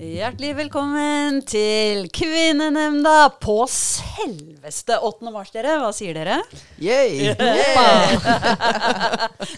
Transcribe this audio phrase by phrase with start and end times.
[0.00, 5.28] Hjertelig velkommen til Kvinnenemnda på selveste 8.
[5.28, 5.74] mars, dere.
[5.82, 6.38] Hva sier dere?
[6.80, 7.34] Yay!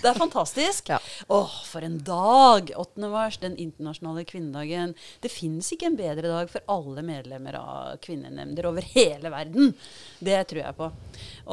[0.02, 0.88] Det er fantastisk.
[0.90, 0.96] Ja.
[1.30, 2.72] Åh, for en dag!
[2.74, 3.06] 8.
[3.12, 4.96] mars, den internasjonale kvinnedagen.
[5.22, 9.70] Det finnes ikke en bedre dag for alle medlemmer av kvinnenemnder over hele verden.
[10.18, 10.88] Det tror jeg på.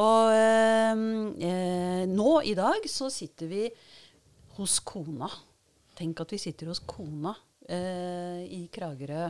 [0.02, 3.68] Og eh, nå i dag så sitter vi
[4.58, 5.30] hos kona.
[6.02, 7.36] Tenk at vi sitter hos kona
[7.70, 9.30] eh, i Kragerø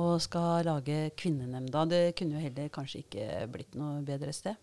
[0.00, 1.84] og skal lage Kvinnenemnda.
[1.90, 4.58] Det kunne jo heller kanskje ikke blitt noe bedre sted.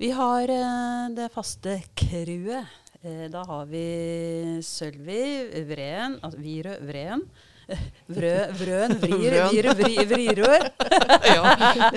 [0.00, 2.70] Vi har eh, det faste crewet.
[3.04, 7.26] Eh, da har vi Sølvi Vreen altså Virø Vreen.
[8.12, 10.66] Vrø, vrøen, vrir, Vrir, Vrir, Vrir, vrirør.
[11.32, 11.52] ja,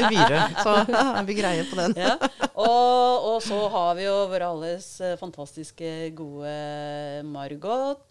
[0.07, 0.43] Virø.
[0.63, 1.95] Så er vi greie på den.
[1.99, 2.13] Ja.
[2.53, 6.53] Og, og så har vi jo vår alles eh, fantastiske gode
[7.27, 8.05] Margot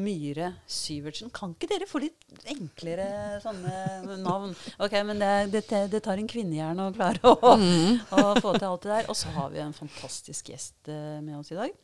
[0.00, 1.30] Myhre Syvertsen.
[1.34, 3.06] Kan ikke dere få litt enklere
[3.44, 4.54] sånne navn?
[4.82, 8.86] Ok, men det, det, det tar en kvinnehjerne å klare å, å få til alt
[8.86, 9.10] det der.
[9.12, 11.76] Og så har vi en fantastisk gjest eh, med oss i dag.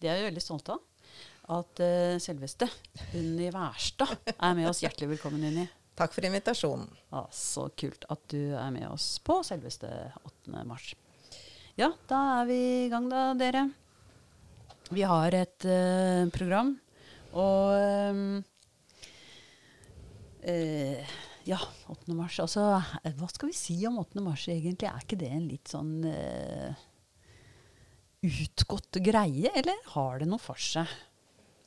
[0.00, 0.84] Det er vi veldig stolte av.
[1.56, 2.66] At uh, selveste
[3.14, 4.82] Unni Wærstad er med oss.
[4.82, 5.66] Hjertelig velkommen, Unni.
[5.96, 6.88] Takk for invitasjonen.
[7.14, 9.88] Ja, så kult at du er med oss på selveste
[10.26, 10.64] 8.
[10.68, 10.90] mars.
[11.78, 13.68] Ja, da er vi i gang da, dere.
[14.90, 16.74] Vi har et uh, program,
[17.36, 18.26] og ehm,
[20.42, 21.14] eh,
[21.46, 21.60] Ja,
[21.92, 22.14] 8.
[22.18, 22.40] mars.
[22.42, 22.64] Altså,
[23.04, 24.22] eh, hva skal vi si om 8.
[24.24, 24.88] mars egentlig?
[24.90, 26.74] Er ikke det en litt sånn eh,
[28.26, 30.90] utgått greie, eller har det noe for seg?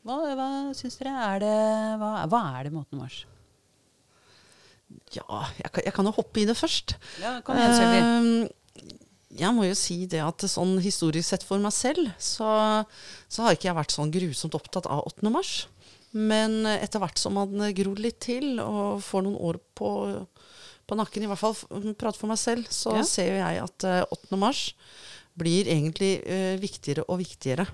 [0.03, 1.14] Hva, hva syns dere?
[1.34, 1.56] Er det,
[2.02, 3.00] hva, hva er det med 8.
[3.00, 3.22] mars?
[5.14, 6.95] Ja, jeg kan, jeg kan jo hoppe i det først.
[7.22, 8.00] Ja, kom igjen, Sølvi.
[9.38, 12.47] Jeg må jo si det at sånn historisk sett for meg selv, så,
[13.30, 15.30] så har ikke jeg vært sånn grusomt opptatt av 8.
[15.30, 15.67] mars.
[16.17, 19.91] Men etter hvert som man gror litt til og får noen år på,
[20.89, 21.53] på nakken, i hvert fall
[21.94, 23.03] prate for meg selv, så Ja.
[23.05, 24.39] ser jo jeg at eh, 8.
[24.41, 24.63] mars
[25.39, 27.67] blir egentlig uh, viktigere og viktigere.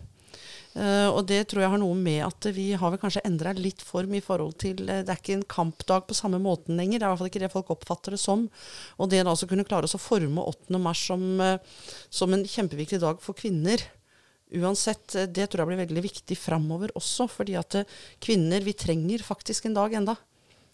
[0.76, 3.80] Eh, og det tror jeg har noe med at vi har vel kanskje endra litt
[3.86, 7.00] form i forhold til uh, Det er ikke en kampdag på samme måten lenger.
[7.00, 8.44] Det er i hvert fall ikke det folk oppfatter det som.
[9.00, 10.76] Og det da å kunne klare oss å forme 8.
[10.84, 13.84] mars som, uh, som en kjempeviktig dag for kvinner
[14.56, 17.26] Uansett, det tror jeg blir veldig viktig framover også.
[17.32, 17.80] Fordi at
[18.24, 20.14] kvinner, vi trenger faktisk en dag enda.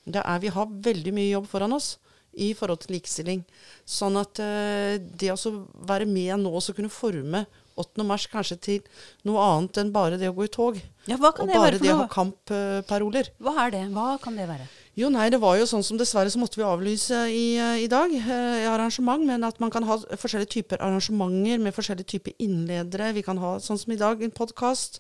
[0.04, 1.94] Det er, vi har veldig mye jobb foran oss
[2.36, 3.46] i forhold til likestilling.
[3.88, 5.54] Sånn at det å
[5.88, 7.46] være med nå og kunne forme
[7.82, 8.06] 8.
[8.08, 8.80] mars kanskje til
[9.28, 10.80] noe annet enn bare det å gå i tog.
[11.10, 13.34] Ja, hva kan og det bare være det å ha kampparoler.
[13.42, 13.84] Hva er det?
[13.96, 14.70] Hva kan det være?
[15.00, 17.88] Jo, nei, det var jo sånn som dessverre så måtte vi avlyse i, eh, i
[17.88, 23.14] dag, eh, arrangement, men at man kan ha forskjellige typer arrangementer med forskjellige typer innledere.
[23.14, 25.00] Vi kan ha, sånn som i dag, en podkast.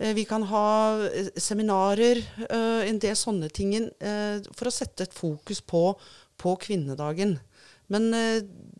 [0.00, 2.18] Eh, vi kan ha eh, seminarer,
[2.50, 5.96] eh, en del sånne ting, eh, for å sette et fokus på,
[6.36, 7.38] på kvinnedagen.
[7.88, 8.10] Men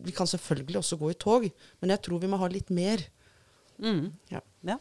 [0.05, 2.99] vi kan selvfølgelig også gå i tog, men jeg tror vi må ha litt mer.
[3.83, 4.13] Mm.
[4.35, 4.41] Ja.
[4.67, 4.79] Ja.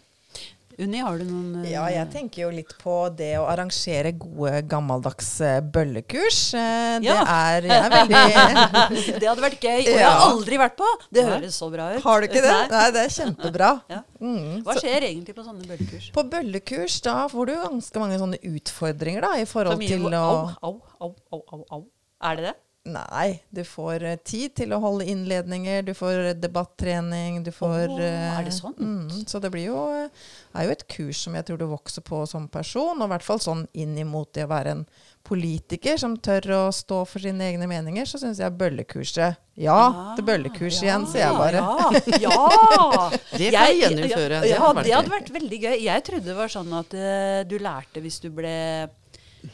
[0.78, 4.60] Unni, har du noen uh, Ja, jeg tenker jo litt på det å arrangere gode,
[4.70, 6.42] gammeldags eh, bøllekurs.
[6.54, 7.16] Uh, Ja.
[7.18, 10.92] Det er, jeg er veldig Det hadde vært gøy, og jeg har aldri vært på!
[11.10, 11.32] Det Nei.
[11.34, 12.04] høres så bra ut.
[12.06, 12.54] Har du ikke det?
[12.54, 12.68] Nei.
[12.76, 13.72] Nei, det er kjempebra.
[13.96, 14.04] Ja.
[14.22, 14.62] Mm.
[14.68, 16.12] Hva Så- skjer egentlig på sånne bøllekurs?
[16.14, 20.40] På bøllekurs da får du ganske mange sånne utfordringer da, i forhold til å Au,
[20.62, 21.84] au, au, au, au, au.
[22.22, 22.56] Er det det?
[22.88, 27.92] Nei, du får eh, tid til å holde innledninger, du får eh, debattrening, du får
[28.00, 28.78] eh, er det sånn?
[28.80, 32.22] Mm, så det blir jo, er jo et kurs som jeg tror du vokser på
[32.30, 34.86] som person, og i hvert fall sånn inn imot det å være en
[35.28, 40.24] politiker som tør å stå for sine egne meninger, så syns jeg bøllekurset Ja, til
[40.28, 41.64] bøllekurs igjen, sier jeg bare.
[41.66, 42.38] Ah, Ja!
[42.78, 43.10] ja.
[43.38, 44.40] Det kan jeg gjennomføre.
[44.48, 45.76] Ja, Det hadde vært veldig gøy.
[45.84, 48.54] Jeg trodde det var sånn at uh, du lærte hvis du ble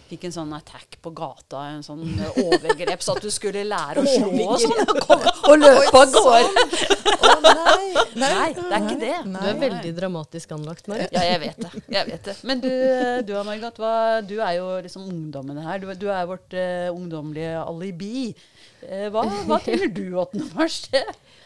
[0.09, 4.03] Fikk en sånn attack på gata, en sånn eh, overgrep, så at du skulle lære
[4.03, 4.75] å slå og sånn.
[4.93, 6.67] Og, komme- og løpe av gårde.
[7.23, 9.13] Å nei, Nei, det er ikke det.
[9.25, 11.13] Du er veldig dramatisk anlagt, Marit.
[11.15, 11.71] Ja, jeg vet det.
[11.95, 12.35] Jeg vet det.
[12.47, 12.69] Men du,
[13.27, 13.93] du Margot, hva,
[14.25, 15.81] du er jo liksom ungdommen her.
[15.81, 18.29] Du, du er vårt uh, ungdommelige alibi.
[18.83, 20.44] Uh, hva, hva tenker du 8.
[20.53, 20.81] mars?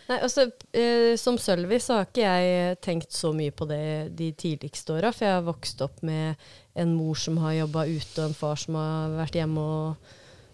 [0.07, 3.81] Nei, altså, eh, som Sølvi så har ikke jeg tenkt så mye på det
[4.15, 8.21] de tidligste åra, for jeg har vokst opp med en mor som har jobba ute,
[8.21, 10.13] og en far som har vært hjemme og,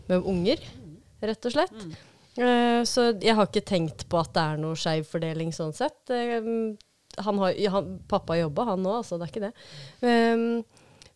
[0.09, 0.63] med unger,
[1.23, 1.85] rett og slett.
[2.33, 6.01] Eh, så jeg har ikke tenkt på at det er noe skeiv fordeling sånn sett.
[6.13, 6.39] Eh,
[7.21, 9.19] han har, han, pappa jobba, han òg, altså.
[9.19, 9.53] Det er ikke det.
[10.01, 10.63] Um,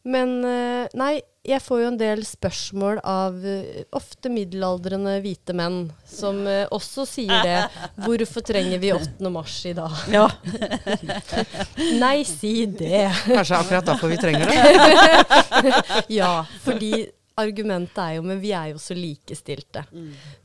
[0.07, 1.17] men eh, nei,
[1.47, 7.05] jeg får jo en del spørsmål av eh, ofte middelaldrende hvite menn som eh, også
[7.07, 7.57] sier det.
[8.05, 9.31] Hvorfor trenger vi 8.
[9.31, 9.95] mars i dag?
[10.11, 10.25] Ja.
[12.03, 13.05] Nei, si det.
[13.27, 15.73] Kanskje akkurat derfor vi trenger det.
[16.19, 17.07] Ja, fordi
[17.37, 19.85] argumentet er jo Men vi er jo så likestilte.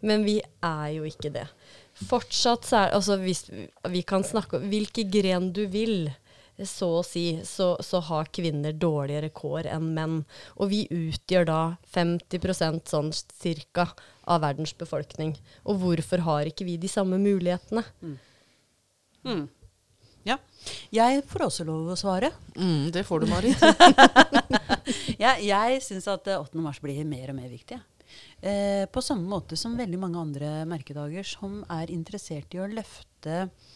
[0.02, 1.46] Men vi er jo ikke det.
[2.08, 3.46] Fortsatt så er Altså, hvis
[3.90, 6.10] vi kan snakke om hvilke gren du vil,
[6.68, 10.18] så å si, så, så har kvinner dårligere kår enn menn.
[10.58, 11.60] Og vi utgjør da
[11.94, 13.88] 50% sånn cirka
[14.30, 15.34] av verdens befolkning.
[15.66, 17.84] Og hvorfor har ikke vi de samme mulighetene?
[19.26, 19.46] Mm.
[20.26, 20.38] Ja.
[20.94, 22.30] Jeg får også lov å svare.
[22.54, 23.62] Mm, det får du, Marit.
[25.22, 26.58] Jeg, jeg syns at eh, 8.
[26.62, 27.78] mars blir mer og mer viktig.
[28.42, 33.36] Eh, på samme måte som veldig mange andre merkedager som er interessert i å løfte
[33.44, 33.70] eh,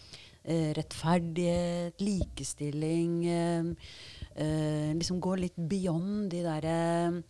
[0.47, 3.71] rettferdighet, likestilling eh,
[4.39, 7.21] eh, Liksom gå litt beyond de der eh,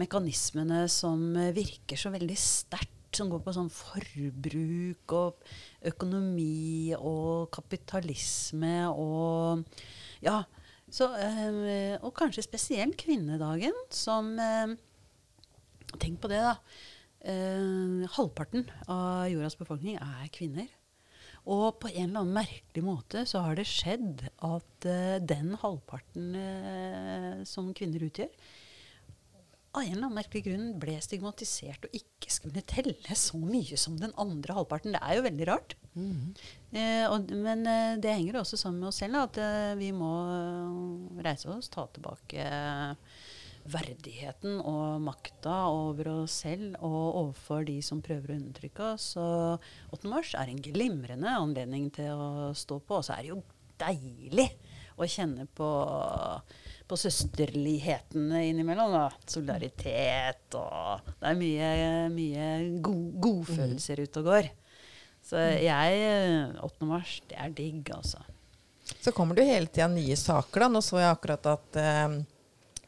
[0.00, 2.92] mekanismene som eh, virker så veldig sterkt.
[3.16, 5.52] Som går på sånn forbruk og
[5.88, 9.64] økonomi og kapitalisme og
[10.24, 10.42] Ja.
[10.86, 14.76] Så, eh, og kanskje spesielt kvinnedagen, som eh,
[15.98, 16.56] Tenk på det, da.
[17.26, 20.68] Eh, halvparten av jordas befolkning er kvinner.
[21.46, 26.32] Og på en eller annen merkelig måte så har det skjedd at uh, den halvparten
[26.34, 28.32] uh, som kvinner utgjør,
[29.76, 33.98] av en eller annen merkelig grunn ble stigmatisert og ikke skulle telle så mye som
[34.00, 34.96] den andre halvparten.
[34.96, 35.76] Det er jo veldig rart.
[35.96, 40.12] Eh, og, men eh, det henger også sammen med oss selv, da, at vi må
[41.24, 43.20] reise oss, ta tilbake eh,
[43.72, 49.10] verdigheten og makta over oss selv og overfor de som prøver å undertrykke oss.
[49.16, 49.26] Så
[49.94, 50.10] 8.
[50.10, 53.00] mars er en glimrende anledning til å stå på.
[53.00, 53.42] Og så er det jo
[53.80, 54.48] deilig
[54.96, 55.70] å kjenne på,
[56.88, 58.94] på søsterlighetene innimellom.
[58.96, 59.08] Da.
[59.28, 61.72] Solidaritet og Det er mye,
[62.14, 62.46] mye
[62.84, 64.54] god, godfølelser ute og går.
[65.26, 66.86] Så jeg 8.
[66.86, 68.22] mars, det er digg, altså.
[69.02, 70.62] Så kommer det jo hele tida nye saker.
[70.62, 70.68] da.
[70.70, 72.16] Nå så jeg akkurat at eh,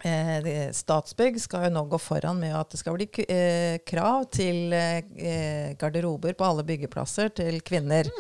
[0.05, 4.73] eh, Statsbygg skal jo nå gå foran med at det skal bli eh, krav til
[4.77, 8.11] eh, garderober på alle byggeplasser til kvinner.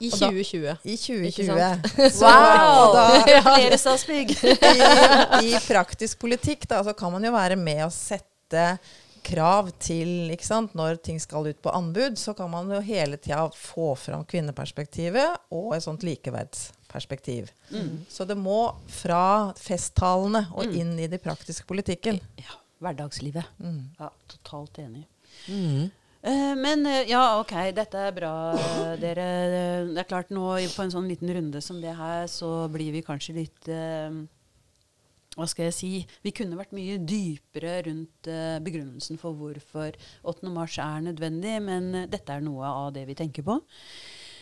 [0.00, 0.78] I Og da- 2020.
[0.84, 1.46] I 2020.
[1.46, 1.90] sant?
[2.20, 2.94] Så- wow!
[2.96, 4.32] da, Gratulerer, Statsbygg!
[5.44, 8.78] i, I praktisk politikk da, så kan man jo være med å sette
[9.22, 10.72] krav til ikke sant?
[10.74, 15.52] Når ting skal ut på anbud, så kan man jo hele tida få fram kvinneperspektivet
[15.52, 16.02] og et sånt
[16.90, 17.50] likeverdsperspektiv.
[18.08, 22.20] Så det må fra festtalene og inn i den praktiske politikken.
[22.36, 23.46] Ja, hverdagslivet.
[23.58, 23.94] Mm.
[23.98, 25.06] Ja, totalt enig.
[25.46, 25.90] Mm.
[26.22, 28.34] Eh, men eh, ja, ok, dette er bra,
[29.00, 29.28] dere.
[29.88, 33.04] Det er klart nå på en sånn liten runde som det her, så blir vi
[33.06, 34.12] kanskje litt eh,
[35.38, 35.92] Hva skal jeg si?
[36.20, 39.94] Vi kunne vært mye dypere rundt uh, begrunnelsen for hvorfor
[40.26, 40.50] 8.
[40.50, 43.54] mars er nødvendig, men dette er noe av det vi tenker på.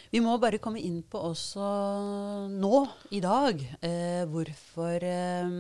[0.09, 1.65] Vi må bare komme inn på også
[2.49, 2.77] nå,
[3.13, 5.59] i dag, eh, hvorfor eh,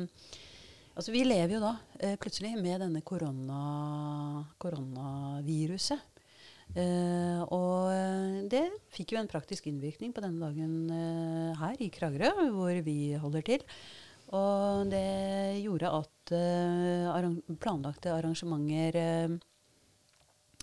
[0.99, 3.59] Altså, vi lever jo da eh, plutselig med denne korona,
[4.59, 6.01] koronaviruset.
[6.75, 8.65] Eh, og det
[8.97, 13.47] fikk jo en praktisk innvirkning på denne dagen eh, her i Kragerø, hvor vi holder
[13.47, 13.63] til.
[14.35, 18.99] Og det gjorde at eh, arran planlagte arrangementer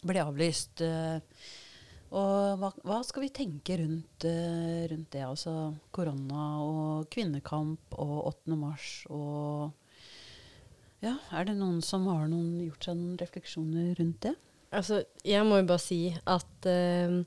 [0.04, 0.84] ble avlyst.
[0.84, 1.22] eh,
[2.16, 5.24] og hva, hva skal vi tenke rundt, eh, rundt det?
[5.26, 5.54] Altså
[5.96, 8.60] korona og kvinnekamp og 8.
[8.60, 9.74] mars og
[11.04, 14.32] Ja, er det noen som har noen, gjort seg noen refleksjoner rundt det?
[14.76, 17.20] Altså, jeg må jo bare si at uh,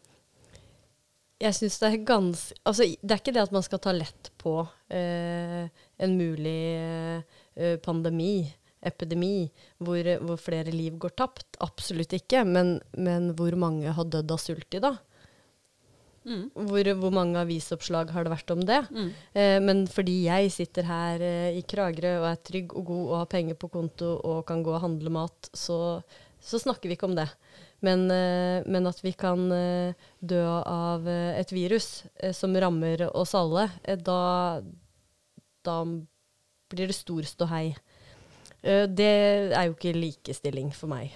[1.38, 4.32] jeg syns det er ganske Altså, det er ikke det at man skal ta lett
[4.40, 6.62] på uh, en mulig
[7.54, 8.48] uh, pandemi,
[8.84, 9.48] epidemi,
[9.82, 11.58] hvor, hvor flere liv går tapt.
[11.64, 12.44] Absolutt ikke.
[12.46, 14.98] Men, men hvor mange har dødd av sult i dag?
[16.28, 16.48] Mm.
[16.52, 18.80] Hvor, hvor mange avisoppslag har det vært om det?
[18.92, 19.10] Mm.
[19.32, 23.16] Eh, men fordi jeg sitter her eh, i Kragerø og er trygg og god og
[23.22, 26.00] har penger på konto og kan gå og handle mat, så,
[26.40, 27.28] så snakker vi ikke om det.
[27.86, 33.06] Men, eh, men at vi kan eh, dø av eh, et virus eh, som rammer
[33.08, 33.68] oss alle,
[34.04, 34.20] da,
[35.64, 35.78] da
[36.68, 37.70] blir det stor ståhei.
[38.62, 39.10] Eh, det
[39.54, 41.14] er jo ikke likestilling for meg.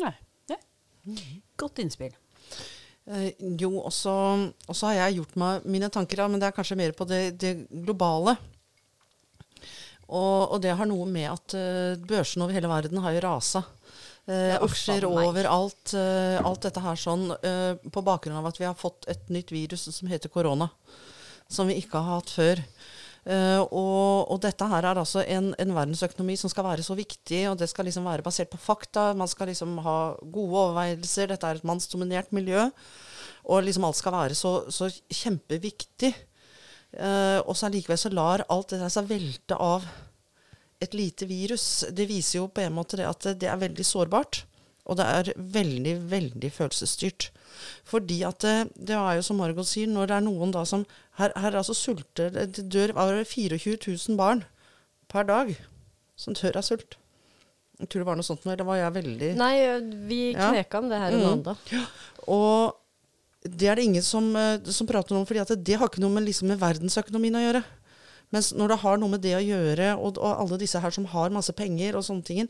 [0.00, 0.14] Nei.
[0.52, 0.60] Nei.
[1.58, 2.14] Godt innspill.
[3.02, 4.12] Uh, jo, og så
[4.86, 8.36] har jeg gjort meg mine tanker, men det er kanskje mer på det, det globale.
[10.06, 13.64] Og, og det har noe med at uh, børsen over hele verden har jo rasa.
[14.30, 15.94] Eh, Ja, aksjer overalt.
[15.96, 19.50] Uh, alt dette her sånn uh, på bakgrunn av at vi har fått et nytt
[19.50, 20.68] virus som heter korona.
[21.50, 22.62] Som vi ikke har hatt før.
[23.22, 27.44] Eh, og, og dette her er altså en, en verdensøkonomi som skal være så viktig,
[27.50, 29.12] og det skal liksom være basert på fakta.
[29.18, 31.30] Man skal liksom ha gode overveielser.
[31.30, 32.68] Dette er et mannsdominert miljø.
[33.50, 36.12] Og liksom alt skal være så, så kjempeviktig.
[36.92, 39.86] Eh, og så allikevel så lar alt det der seg velte av
[40.82, 44.42] et lite virus, det viser jo på en måte det at det er veldig sårbart.
[44.90, 47.28] Og det er veldig, veldig følelsesstyrt.
[47.86, 50.82] Fordi at det, det er jo som Margot sier, når det er noen da som
[51.18, 52.94] Her, her altså sulter Det dør
[53.28, 53.76] 24
[54.08, 54.44] 000 barn
[55.12, 55.50] per dag
[56.16, 56.96] som dør av sult.
[57.80, 59.54] Jeg tror det var noe sånt nå, eller var jeg veldig Nei,
[60.08, 60.50] vi Ja.
[60.78, 61.26] om det her en Mm.
[61.26, 61.56] annen dag.
[62.28, 62.76] Og
[63.42, 64.32] det er det ingen som,
[64.64, 67.64] som prater om, for det, det har ikke noe med, liksom, med verdensøkonomien å gjøre.
[68.32, 71.04] Mens når det har noe med det å gjøre, og, og alle disse her som
[71.10, 72.46] har masse penger og sånne ting,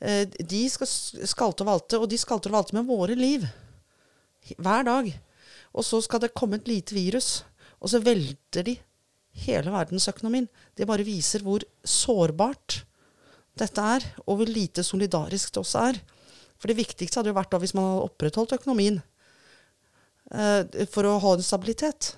[0.00, 3.44] eh, de skal skalte og valte, og de skalter og valter med våre liv.
[4.56, 5.10] Hver dag.
[5.74, 7.42] Og så skal det komme et lite virus,
[7.80, 8.76] og så velter de
[9.46, 10.48] hele verdensøkonomien.
[10.76, 12.82] Det bare viser hvor sårbart
[13.56, 16.00] dette er, og hvor lite solidarisk det også er.
[16.56, 19.00] For det viktigste hadde jo vært da hvis man hadde opprettholdt økonomien
[20.32, 22.14] eh, for å ha en stabilitet.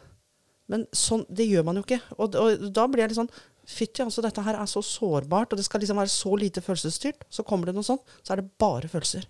[0.70, 2.00] Men sånn, det gjør man jo ikke.
[2.18, 3.38] Og, og da blir jeg litt sånn
[3.68, 7.26] Fytti, altså, dette her er så sårbart, og det skal liksom være så lite følelsesstyrt.
[7.28, 9.26] Så kommer det noe sånt, så er det bare følelser.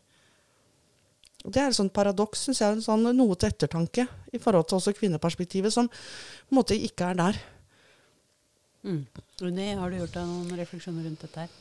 [1.46, 2.78] Og Det er et sånt paradoks, syns jeg.
[2.78, 7.12] En sånn, noe til ettertanke i forhold til også kvinneperspektivet, som på en måte ikke
[7.12, 7.38] er der.
[8.82, 9.06] Mm.
[9.46, 11.56] Unni, har du gjort deg noen refleksjoner rundt dette her?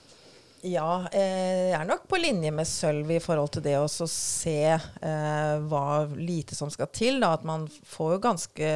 [0.66, 4.58] Ja, eh, jeg er nok på linje med Sølv i forhold til det å se
[4.74, 7.20] eh, hva lite som skal til.
[7.22, 7.36] Da.
[7.38, 8.72] At man får jo ganske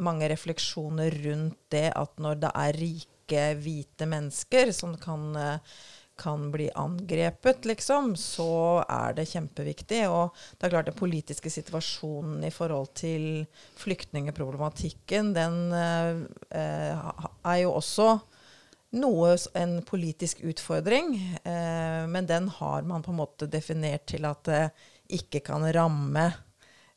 [0.00, 5.76] mange refleksjoner rundt det at når det er rike, hvite mennesker som kan, eh,
[6.22, 10.04] kan bli angrepet, liksom, så er det kjempeviktig.
[10.10, 13.26] Og det er klart den politiske situasjonen i forhold til
[13.82, 16.22] flyktningeproblematikken, den eh,
[16.62, 17.10] eh,
[17.42, 18.14] er jo også
[18.92, 24.44] noe, en politisk utfordring, eh, men den har man på en måte definert til at
[24.48, 24.64] det
[25.12, 26.30] ikke kan ramme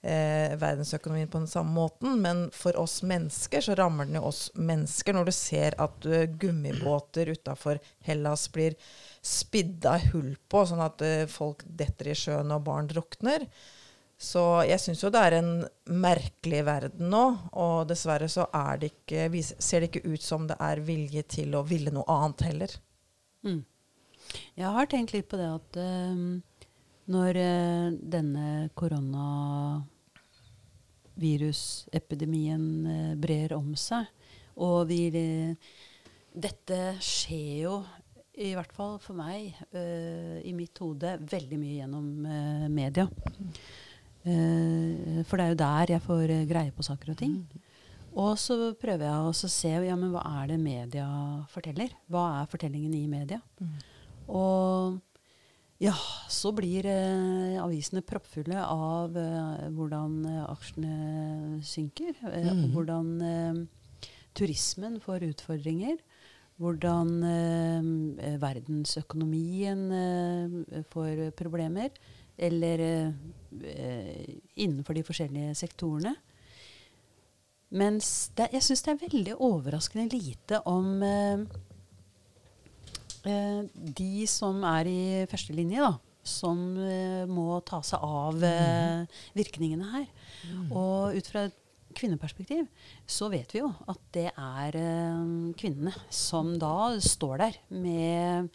[0.05, 2.19] eh, verdensøkonomien på den samme måten.
[2.21, 6.27] Men for oss mennesker så rammer den jo oss mennesker når du ser at eh,
[6.41, 8.77] gummibåter utafor Hellas blir
[9.25, 13.47] spidda hull på, sånn at eh, folk detter i sjøen og barn drukner.
[14.15, 15.49] Så jeg syns jo det er en
[15.91, 19.27] merkelig verden nå, og dessverre så er det ikke,
[19.59, 22.77] ser det ikke ut som det er vilje til å ville noe annet heller.
[23.43, 23.65] Mm.
[24.55, 26.15] Jeg har tenkt litt på det at uh,
[27.11, 29.91] når uh, denne koronavirusepidemien
[32.91, 34.07] eh, brer om seg,
[34.55, 35.55] og vi eh,
[36.35, 37.75] Dette skjer jo,
[38.43, 43.05] i hvert fall for meg, eh, i mitt hode, veldig mye gjennom eh, media.
[44.25, 47.37] Eh, for det er jo der jeg får greie på saker og ting.
[48.15, 51.07] Og så prøver jeg å se ja, men hva er det media
[51.51, 51.95] forteller.
[52.11, 53.39] Hva er fortellingen i media?
[54.27, 54.99] Og
[55.83, 55.95] ja,
[56.31, 62.15] så blir eh, avisene proppfulle av eh, hvordan eh, aksjene synker.
[62.31, 63.57] Eh, og hvordan eh,
[64.37, 65.97] turismen får utfordringer.
[66.63, 69.83] Hvordan eh, verdensøkonomien
[70.93, 71.91] får problemer.
[72.35, 72.81] Eller
[74.59, 76.15] innenfor de forskjellige sektorene.
[77.75, 81.03] Mens det, jeg syns det er veldig overraskende lite om
[83.25, 85.95] de som er i første linje, da.
[86.25, 90.07] Som eh, må ta seg av eh, virkningene her.
[90.73, 91.61] Og ut fra et
[91.95, 92.65] kvinneperspektiv
[93.07, 98.49] så vet vi jo at det er eh, kvinnene som da står der med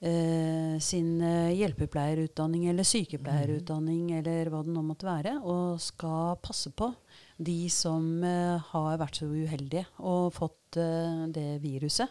[0.00, 6.72] eh, sin eh, hjelpepleierutdanning eller sykepleierutdanning eller hva det nå måtte være, og skal passe
[6.72, 6.90] på
[7.38, 12.10] de som eh, har vært så uheldige og fått eh, det viruset.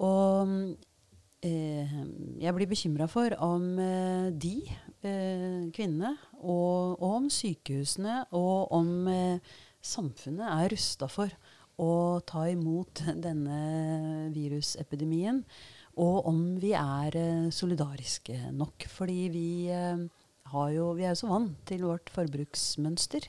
[0.00, 0.52] Og
[1.44, 1.96] eh,
[2.40, 4.54] jeg blir bekymra for om eh, de
[5.04, 11.32] eh, kvinnene, og, og om sykehusene, og om eh, samfunnet er rusta for
[11.80, 15.44] å ta imot denne virusepidemien.
[16.00, 18.86] Og om vi er eh, solidariske nok.
[18.88, 20.06] Fordi vi, eh,
[20.74, 23.28] jo, vi er jo så vant til vårt forbruksmønster.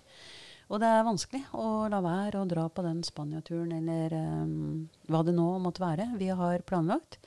[0.71, 5.19] Og det er vanskelig å la være å dra på den Spania-turen eller um, hva
[5.27, 7.19] det nå måtte være vi har planlagt.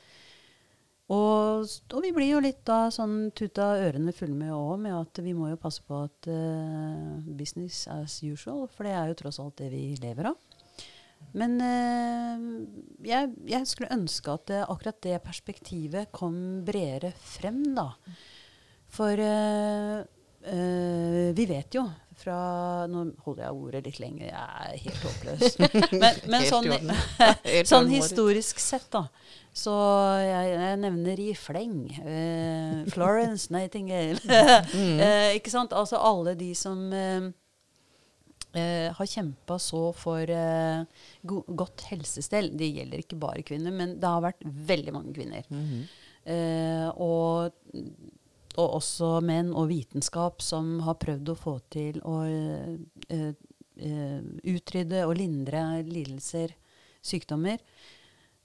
[1.12, 5.20] Og, og vi blir jo litt da sånn tuta ørene fulle med òg, med at
[5.20, 9.40] vi må jo passe på at uh, business as usual, for det er jo tross
[9.42, 10.40] alt det vi lever av.
[11.36, 12.48] Men uh,
[13.04, 17.90] jeg, jeg skulle ønske at uh, akkurat det perspektivet kom bredere frem, da.
[18.94, 19.20] For
[20.46, 21.84] eh, vi vet jo
[22.14, 25.56] fra Nå holder jeg ordet litt lenger, jeg er helt håpløs.
[25.98, 26.68] Men, men sånn,
[27.72, 29.08] sånn historisk sett, da.
[29.54, 29.74] Så
[30.22, 34.20] jeg, jeg nevner i fleng Uh, Florence Nightingale.
[34.74, 35.00] Mm.
[35.02, 35.74] eh, ikke sant?
[35.74, 36.86] Altså alle de som
[38.54, 40.30] har kjempa så for
[41.26, 42.52] go godt helsestell.
[42.54, 45.48] Det gjelder ikke bare kvinner, men det har vært veldig mange kvinner.
[46.24, 47.52] Eh, og,
[48.61, 53.32] og også menn og vitenskap som har prøvd å få til å uh,
[53.82, 54.20] uh,
[54.54, 56.54] utrydde og lindre lidelser,
[57.04, 57.62] sykdommer.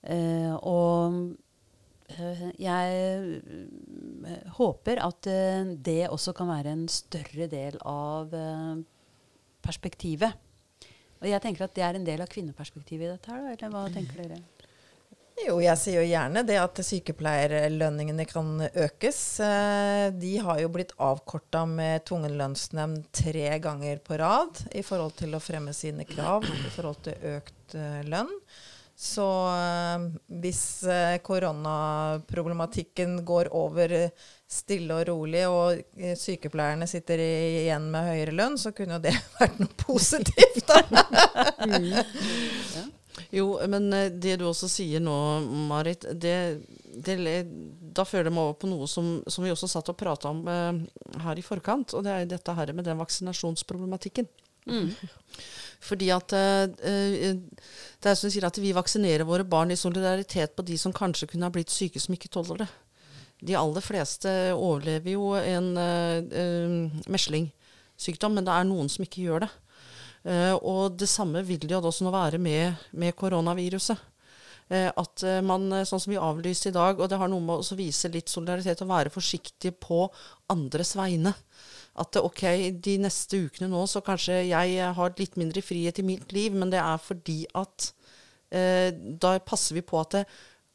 [0.04, 1.38] Uh, og
[2.58, 3.42] jeg
[4.58, 5.28] håper at
[5.86, 8.32] det også kan være en større del av
[9.62, 10.34] perspektivet.
[11.20, 13.84] Og jeg tenker at det er en del av kvinneperspektivet i dette her, eller hva
[13.94, 14.42] tenker dere?
[15.40, 19.20] Jo, jeg sier jo gjerne det at sykepleierlønningene kan økes.
[19.46, 25.16] Eh, De har jo blitt avkorta med tvungen lønnsnemnd tre ganger på rad i forhold
[25.22, 28.34] til å fremme sine krav i forhold til økt eh, lønn.
[29.00, 30.10] Så eh,
[30.44, 30.64] hvis
[31.24, 33.96] koronaproblematikken går over
[34.50, 35.80] stille og rolig, og
[36.20, 40.66] sykepleierne sitter igjen med høyere lønn, så kunne jo det vært noe positivt.
[40.68, 40.80] da.
[42.76, 42.90] Jo,
[43.68, 45.16] men eh, det du også sier nå,
[45.70, 46.36] Marit, det,
[47.06, 47.16] det,
[47.96, 50.44] da føler jeg meg over på noe som, som vi også satt og prata om
[50.48, 50.84] eh,
[51.26, 54.30] her i forkant, og det er dette her med den vaksinasjonsproblematikken.
[55.80, 57.38] Fordi at eh, eh,
[58.00, 60.96] Det er som du sier, at vi vaksinerer våre barn i solidaritet på de som
[60.96, 62.70] kanskje kunne ha blitt syke som ikke tåler det.
[63.40, 69.46] De aller fleste overlever jo en eh, meslingsykdom, men det er noen som ikke gjør
[69.46, 69.52] det.
[70.28, 74.00] Eh, og det samme vil det jo også nå være med, med koronaviruset.
[74.70, 77.64] Eh, at eh, man, sånn som vi avlyste i dag, og det har noe med
[77.64, 80.04] å vise litt solidaritet og være forsiktig på
[80.54, 81.34] andres vegne.
[82.00, 82.44] At ok,
[82.80, 86.72] de neste ukene nå så kanskje jeg har litt mindre frihet i mitt liv, men
[86.72, 87.90] det er fordi at
[88.54, 90.24] eh, da passer vi på at det,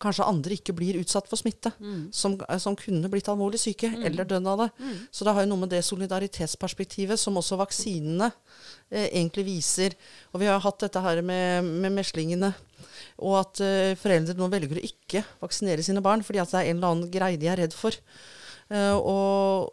[0.03, 1.71] kanskje andre ikke blir utsatt for smitte,
[2.13, 4.71] som, eh, som kunne blitt alvorlig syke eller dødd av det.
[5.11, 8.33] Så det har jo noe med det solidaritetsperspektivet som også vaksinene
[8.91, 9.95] eh, egentlig viser.
[10.33, 12.53] Og vi har hatt dette her med, med meslingene.
[13.23, 16.71] Og at eh, foreldre nå velger å ikke vaksinere sine barn fordi at det er
[16.71, 17.95] en eller annen greie de er redd for.
[18.71, 19.71] Eh, og,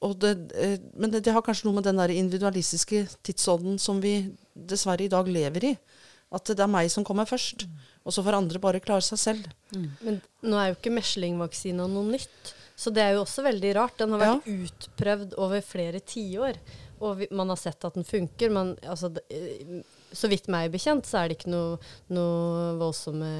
[0.00, 4.00] og det, eh, men det, det har kanskje noe med den der individualistiske tidsånden som
[4.00, 5.76] vi dessverre i dag lever i.
[6.32, 7.66] At det er meg som kommer først.
[8.04, 9.50] Og så får andre bare klare seg selv.
[10.00, 12.54] Men nå er jo ikke meslingvaksina noe nytt.
[12.80, 13.98] Så det er jo også veldig rart.
[14.00, 16.56] Den har vært utprøvd over flere tiår.
[17.00, 18.52] Og vi, man har sett at den funker.
[18.56, 19.82] Men altså, det, eh,
[20.16, 21.76] så vidt meg bekjent, så er det ikke noe,
[22.12, 23.30] noe voldsomme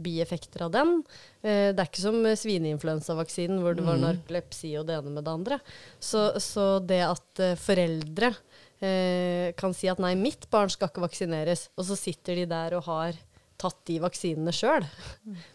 [0.00, 0.96] bieffekter av den.
[1.42, 5.34] Eh, det er ikke som svineinfluensavaksinen, hvor det var narkolepsi og det ene med det
[5.34, 5.60] andre.
[6.02, 8.32] Så, så det at eh, foreldre
[8.80, 12.78] eh, kan si at nei, mitt barn skal ikke vaksineres, og så sitter de der
[12.80, 13.20] og har
[13.60, 14.86] tatt de vaksinene sjøl,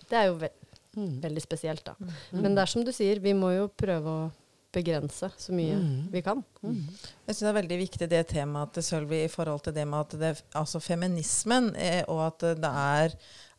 [0.09, 0.53] det er jo ve
[0.99, 1.93] veldig spesielt, da.
[2.33, 4.29] Men det er som du sier, vi må jo prøve å
[4.73, 5.77] begrense så mye
[6.13, 6.43] vi kan.
[6.61, 9.99] Jeg syns det er veldig viktig det temaet til Sølvi i forhold til det med
[9.99, 13.15] at det, altså feminismen, eh, og at det er,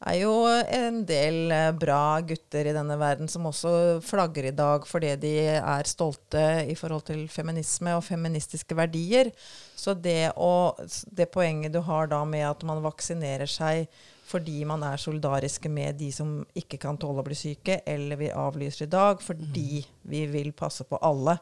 [0.07, 3.73] er jo en del eh, bra gutter i denne verden som også
[4.07, 9.33] flagger i dag fordi de er stolte i forhold til feminisme og feministiske verdier.
[9.75, 10.77] Så det, å,
[11.11, 13.91] det poenget du har da med at man vaksinerer seg
[14.31, 18.31] fordi man er solidariske med de som ikke kan tåle å bli syke, eller vi
[18.31, 21.37] avlyser i dag fordi vi vil passe på alle.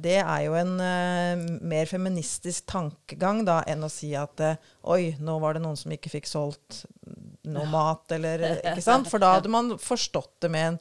[0.00, 4.56] Det er jo en uh, mer feministisk tankegang da, enn å si at uh,
[4.88, 6.84] oi, nå var det noen som ikke fikk solgt
[7.50, 9.08] noe mat, eller eh, Ikke sant?
[9.10, 10.78] For da hadde man forstått det med en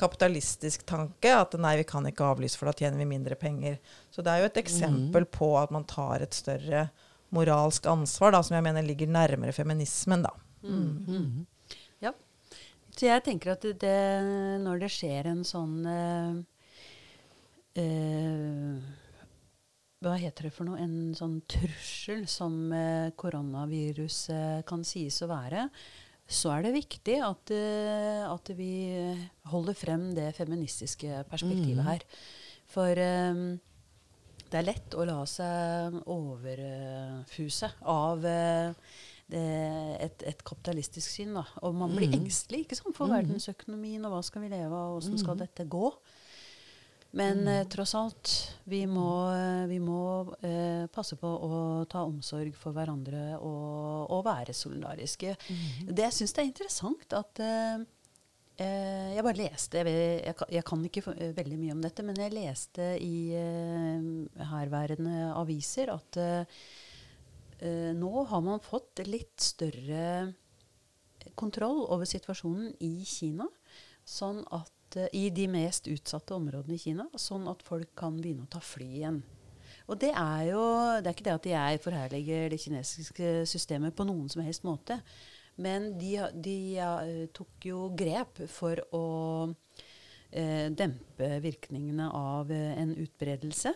[0.00, 3.78] kapitalistisk tanke, at nei, vi kan ikke avlyse, for da tjener vi mindre penger.
[4.12, 6.86] Så det er jo et eksempel på at man tar et større
[7.32, 10.34] moralsk ansvar, da, som jeg mener ligger nærmere feminismen, da.
[12.02, 12.12] Ja.
[12.92, 14.00] Så jeg tenker at det,
[14.62, 16.34] når det skjer en sånn uh,
[17.80, 18.76] uh,
[20.02, 20.80] Hva heter det for noe?
[20.82, 25.68] En sånn trussel som uh, koronaviruset kan sies å være,
[26.32, 27.50] så er det viktig at,
[28.24, 28.72] at vi
[29.50, 32.04] holder frem det feministiske perspektivet her.
[32.72, 33.42] For um,
[34.52, 38.40] det er lett å la seg overfuse av det,
[39.36, 41.34] et, et kapitalistisk syn.
[41.38, 41.44] Da.
[41.62, 45.18] Og man blir engstelig ikke sant, for verdensøkonomien, og hva skal vi leve av, åssen
[45.20, 45.92] skal dette gå?
[47.14, 48.30] Men eh, tross alt,
[48.64, 49.98] vi må, eh, vi må
[50.40, 55.34] eh, passe på å ta omsorg for hverandre og, og være solidariske.
[55.92, 57.82] Det jeg syns er interessant at eh,
[58.56, 62.02] eh, Jeg bare leste jeg, jeg, kan- jeg kan ikke eh, veldig mye om dette,
[62.08, 64.08] men jeg leste i eh,
[64.54, 66.81] herværende aviser at eh, eh,
[67.62, 70.32] nå har man fått litt større
[71.34, 73.46] kontroll over situasjonen i Kina.
[74.04, 77.06] Sånn at, eh, I de mest utsatte områdene i Kina.
[77.14, 79.22] Sånn at folk kan begynne å ta fly igjen.
[79.88, 80.62] Og det er jo
[81.02, 85.00] Det er ikke det at jeg forherliger det kinesiske systemet på noen som helst måte.
[85.56, 87.00] Men de, de ja,
[87.32, 89.54] tok jo grep for å
[90.30, 93.72] eh, dempe virkningene av eh, en utbredelse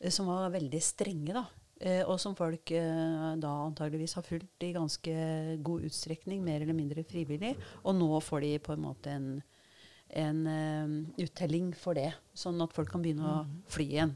[0.00, 1.44] eh, som var veldig strenge, da.
[1.82, 5.14] Eh, og som folk eh, da antageligvis har fulgt i ganske
[5.66, 7.56] god utstrekning, mer eller mindre frivillig.
[7.82, 9.30] Og nå får de på en måte en,
[10.22, 13.40] en eh, uttelling for det, sånn at folk kan begynne å
[13.72, 14.14] fly igjen.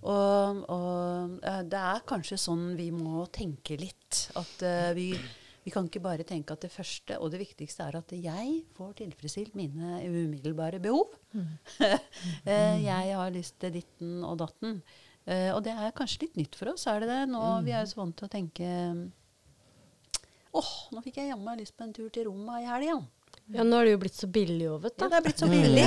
[0.00, 4.30] Og, og det er kanskje sånn vi må tenke litt.
[4.32, 5.10] At uh, vi,
[5.60, 8.94] vi kan ikke bare tenke at det første og det viktigste er at jeg får
[9.02, 11.12] tilfredsstilt mine umiddelbare behov.
[12.50, 14.80] Eh, jeg har lyst til ditten og datten.
[15.28, 17.20] Eh, og det er kanskje litt nytt for oss, er det det?
[17.30, 18.66] Nå, Vi er jo så vant til å tenke
[20.50, 22.96] Åh, nå fikk jeg jammen meg lyst på en tur til Roma i helga.
[23.50, 25.04] Ja, nå er det jo blitt så billig òg, vet du.
[25.04, 25.86] Ja, det er blitt så billig.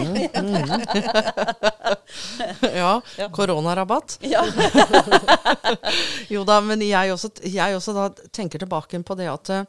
[2.83, 3.01] Ja,
[3.35, 4.17] koronarabatt.
[4.27, 4.43] Ja.
[6.33, 9.63] Jo da, men jeg også, jeg også da tenker tilbake på det at eh,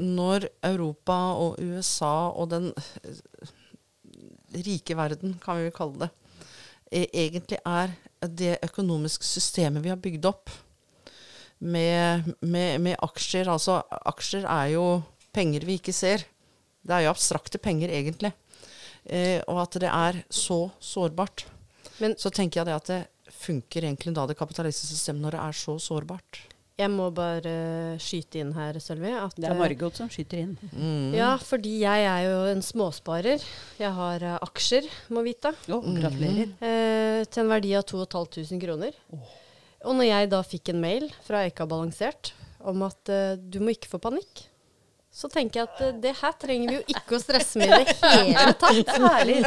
[0.00, 3.52] når Europa og USA og den eh,
[4.66, 6.10] rike verden, kan vi vel kalle det,
[6.90, 7.94] egentlig er
[8.26, 10.50] det økonomiske systemet vi har bygd opp
[11.60, 13.48] med, med, med aksjer.
[13.48, 14.84] Altså aksjer er jo
[15.34, 16.24] penger vi ikke ser.
[16.82, 18.32] Det er jo abstrakte penger, egentlig.
[19.04, 21.46] Eh, og at det er så sårbart.
[22.00, 25.40] Men- så tenker jeg det at det funker egentlig da det kapitalistiske systemet når det
[25.40, 26.40] er så sårbart.
[26.80, 27.52] Jeg må bare
[28.00, 29.12] skyte inn her, Sølvi.
[29.12, 30.54] at, Det er eh, Margot som skyter inn.
[30.72, 31.12] Mm.
[31.18, 33.44] Ja, fordi jeg er jo en småsparer.
[33.80, 35.52] Jeg har uh, aksjer, må vite.
[35.68, 36.54] Oh, gratulerer.
[36.64, 38.96] Eh, til en verdi av 2500 kroner.
[39.80, 42.34] Og når jeg da fikk en mail fra Eika Balansert
[42.68, 44.46] om at eh, du må ikke få panikk,
[45.20, 47.84] så tenker jeg at eh, det her trenger vi jo ikke å stresse med i
[47.84, 48.92] det hele tatt.
[49.04, 49.40] Herlig.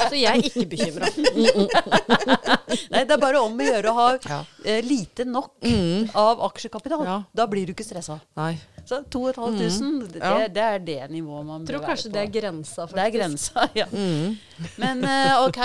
[0.00, 1.10] Så jeg er ikke bekymra.
[2.90, 4.40] Nei, det er bare om å gjøre å ha Ja.
[4.64, 6.10] eh, lite nok Mm.
[6.14, 7.04] av aksjekapital.
[7.04, 7.22] Ja.
[7.34, 8.20] Da blir du ikke stressa.
[8.36, 8.58] Nei.
[8.86, 10.48] Så 2500, det, Ja.
[10.48, 12.96] det er det nivået man bør være Jeg tror kanskje det er grensa, faktisk.
[12.96, 13.86] Det er grensa, ja.
[13.86, 14.38] Mm.
[14.78, 15.58] Men eh, ok,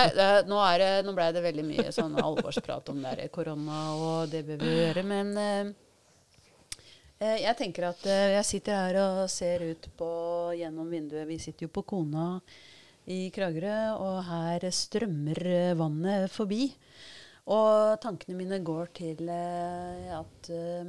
[0.47, 4.29] nå, er det, nå ble det veldig mye sånn alvorsprat om det er korona og
[4.29, 5.63] det bør vi gjøre, men eh,
[7.41, 10.09] jeg tenker at eh, jeg sitter her og ser ut på,
[10.57, 11.27] gjennom vinduet.
[11.29, 12.29] Vi sitter jo på Kona
[13.11, 16.69] i Kragerø, og her strømmer eh, vannet forbi.
[17.45, 20.87] Og tankene mine går til eh, at eh,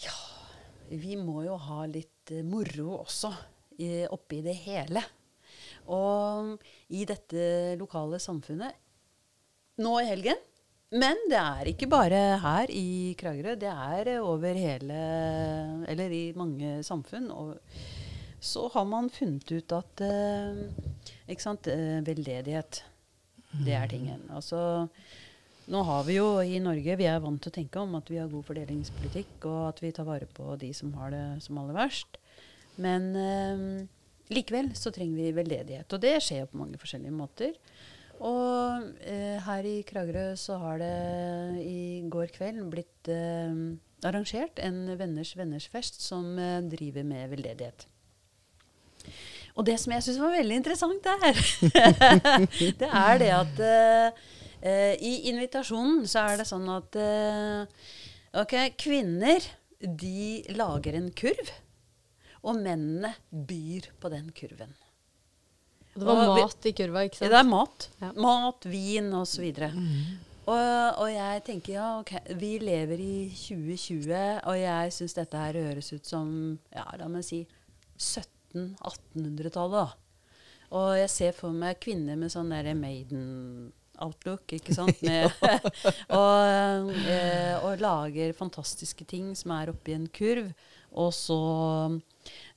[0.00, 0.14] ja,
[0.88, 3.32] vi må jo ha litt eh, moro også
[4.12, 5.00] oppi det hele.
[5.90, 6.54] Og
[6.94, 8.76] i dette lokale samfunnet
[9.82, 10.38] nå i helgen
[10.92, 13.54] Men det er ikke bare her i Kragerø.
[13.56, 14.98] Det er eh, over hele
[15.88, 17.30] Eller i mange samfunn.
[17.32, 17.56] Og
[18.42, 20.62] så har man funnet ut at eh,
[21.32, 21.68] Ikke sant.
[21.72, 22.82] eh, veldedighet.
[23.64, 24.24] Det er tingen.
[24.32, 24.60] Altså
[25.72, 28.18] nå har vi jo i Norge Vi er vant til å tenke om at vi
[28.18, 31.76] har god fordelingspolitikk, og at vi tar vare på de som har det som aller
[31.76, 32.18] verst.
[32.82, 33.62] Men eh,
[34.34, 35.86] likevel så trenger vi veldedighet.
[35.94, 37.54] Og det skjer jo på mange forskjellige måter.
[38.20, 43.54] Og eh, her i Kragerø så har det i går kveld blitt eh,
[44.06, 47.86] arrangert en venners venners fest som eh, driver med veldedighet.
[49.58, 51.40] Og det som jeg syns var veldig interessant der,
[52.80, 54.22] det er det at eh,
[54.62, 57.82] eh, i invitasjonen så er det sånn at eh,
[58.40, 59.44] ok, kvinner
[59.82, 61.52] de lager en kurv,
[62.42, 64.72] og mennene byr på den kurven.
[65.94, 67.26] Det var Og mat i kurva, ikke sant?
[67.26, 67.88] Ja, det er mat.
[68.00, 68.12] Ja.
[68.24, 69.44] Mat, vin osv.
[70.42, 74.14] Og, og jeg tenker ja, ok, vi lever i 2020,
[74.48, 76.32] og jeg syns dette her høres ut som
[76.72, 77.44] ja, la meg si
[78.00, 79.76] 1700-1800-tallet.
[79.76, 79.86] da.
[80.72, 85.02] Og jeg ser for meg kvinner med sånn derre maiden-outlook, ikke sant.
[85.06, 85.28] Med,
[86.22, 90.48] og, eh, og lager fantastiske ting som er oppi en kurv.
[90.92, 91.38] Og så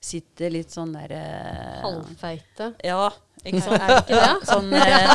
[0.04, 1.22] sitter litt sånn derre
[1.84, 2.74] Halvfeite.
[2.84, 3.12] ja,
[3.46, 3.80] ikke sant?
[3.80, 4.34] Er det ikke det?
[4.52, 5.10] Sånn eh,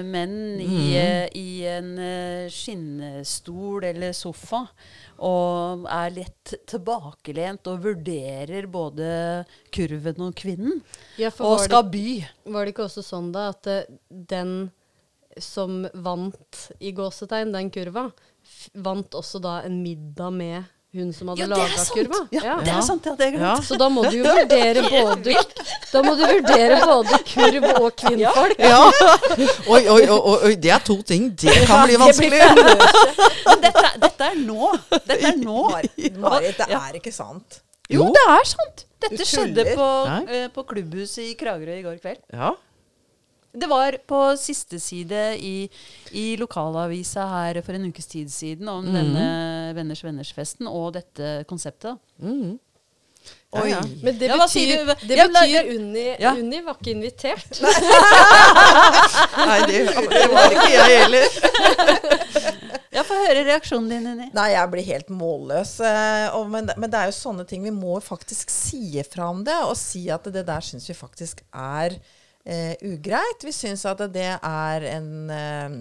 [0.08, 4.64] menn i, eh, i en eh, skinnestol eller sofa.
[5.26, 9.10] Og er litt tilbakelent og vurderer både
[9.76, 10.80] kurven og kvinnen.
[11.20, 12.08] Ja, for Og var det, skal by.
[12.56, 14.72] var det ikke også sånn da at eh, den
[15.40, 18.10] som vant i gåsetegn, den kurva,
[18.44, 20.64] f vant også da en middag med
[20.94, 22.20] hun som hadde Ja, laga kurva?
[22.34, 23.06] Ja, det er sant.
[23.06, 23.54] Ja, det er Ja.
[23.62, 25.36] Så da må du jo vurdere både
[25.92, 28.60] Da må du vurdere både kurv og kvinnfolk.
[28.60, 28.82] Ja.
[29.70, 31.30] Oi, oi, oi, oi, det er to ting.
[31.38, 32.42] Det kan bli vanskelig.
[32.42, 34.72] Men dette, dette er nå.
[34.96, 35.66] Dette er nå.
[36.26, 37.62] Marit, det er ikke sant.
[37.90, 38.86] Jo, det er sant.
[39.00, 39.86] Dette skjedde på,
[40.30, 42.20] eh, på klubbhuset i Kragerø i går kveld.
[42.34, 42.52] Ja.
[43.52, 45.70] Det var på siste side i,
[46.14, 49.24] i lokalavisa her for en ukes tid siden om denne
[49.78, 51.98] Venners Venners-festen og dette konseptet.
[52.22, 52.60] Mm.
[53.52, 53.64] Oi.
[53.66, 53.80] Ja, ja.
[54.06, 56.36] Men det Ja, betyr, det Ja, betyr Unni, Ja.
[56.38, 57.58] Unni var ikke invitert.
[59.50, 59.80] Nei, det,
[60.14, 61.26] det var ikke jeg heller.
[62.90, 64.26] Ja, Få høre reaksjonen din, Unni.
[64.34, 65.76] Nei, jeg blir helt målløs.
[65.86, 69.44] eh, og, men, men det er jo sånne ting vi må faktisk si fra om
[69.46, 72.00] det, og si at det der syns vi faktisk er
[72.50, 73.46] eh, ugreit.
[73.46, 75.80] Vi syns at det er en eh,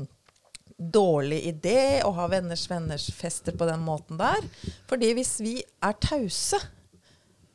[0.78, 4.44] dårlig idé å ha venners venners fester på den måten der.
[4.90, 6.60] Fordi hvis vi er tause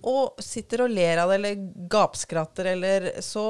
[0.03, 3.45] og sitter og ler av det eller gapskratter, eller så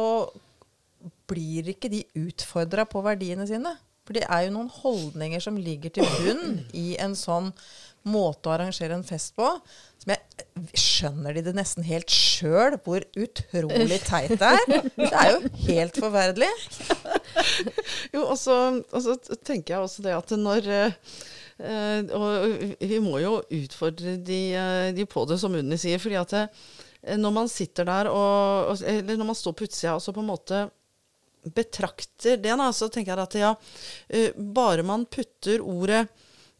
[1.30, 3.73] blir ikke de utfordra på verdiene sine.
[4.04, 7.49] For det er jo noen holdninger som ligger til bunn i en sånn
[8.04, 9.47] måte å arrangere en fest på.
[10.04, 10.22] Som jeg
[10.78, 14.86] Skjønner de det nesten helt sjøl hvor utrolig teit det er?
[15.00, 16.50] Det er jo helt forferdelig.
[18.13, 23.18] Jo, og så, og så tenker jeg også det at når eh, Og vi må
[23.24, 26.02] jo utfordre de, eh, de på det, som Unni sier.
[26.02, 30.06] fordi at eh, når man sitter der og, Eller når man står på utsida og
[30.06, 30.68] så på en måte
[31.44, 33.50] betrakter det, da, så tenker jeg at ja,
[34.38, 36.06] bare man putter ordet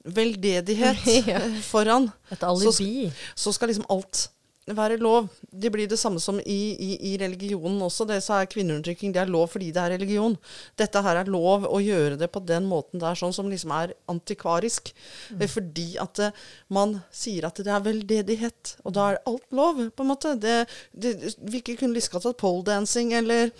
[0.04, 1.40] veldedighet Ja.
[1.42, 3.12] eh, foran, Et alibi.
[3.36, 4.30] så skal liksom alt
[4.64, 5.26] være lov.
[5.52, 8.06] Det blir det samme som i, i, i religionen også.
[8.08, 10.38] Det så er kvinneundertrykking det er lov fordi det er religion.
[10.80, 13.74] Dette her er lov å gjøre det på den måten det er sånn som liksom
[13.76, 14.94] er antikvarisk.
[15.36, 15.44] Mm.
[15.52, 20.06] Fordi at eh, man sier at det er veldedighet, og da er alt lov, på
[20.06, 20.36] en måte.
[20.40, 20.62] Det,
[20.96, 21.14] det,
[21.44, 23.52] vi kunne like godt hatt poledancing eller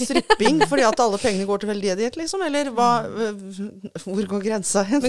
[0.00, 2.42] stripping fordi at alle pengene går til veldedighet, liksom.
[2.46, 3.42] Eller hva eh,
[4.04, 5.08] Hvor går grensa hen?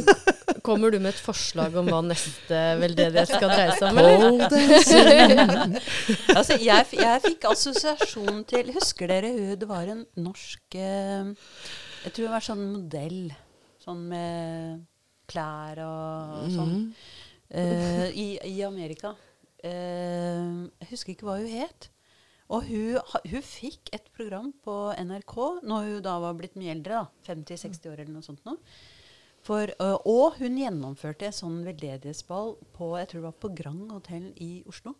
[0.65, 4.41] Kommer du med et forslag om hva neste veldedighet skal dreie seg om?
[6.39, 11.31] Altså, jeg, jeg fikk assosiasjon til Husker dere hun Det var en norsk eh,
[12.05, 13.21] Jeg tror det var sånn modell.
[13.83, 14.85] Sånn med
[15.29, 16.75] klær og sånn.
[17.53, 19.13] eh, i, I Amerika.
[19.59, 21.89] Uh, jeg husker ikke hva hun het.
[22.49, 22.97] Og hun,
[23.29, 25.35] hun fikk et program på NRK
[25.69, 27.03] når hun da var blitt mye eldre.
[27.03, 28.41] da, 50-60 år eller noe sånt.
[28.47, 28.55] Nå.
[29.45, 34.31] For, og hun gjennomførte en sånn veldedighetsball på jeg tror det var på Grand hotell
[34.43, 34.95] i Oslo.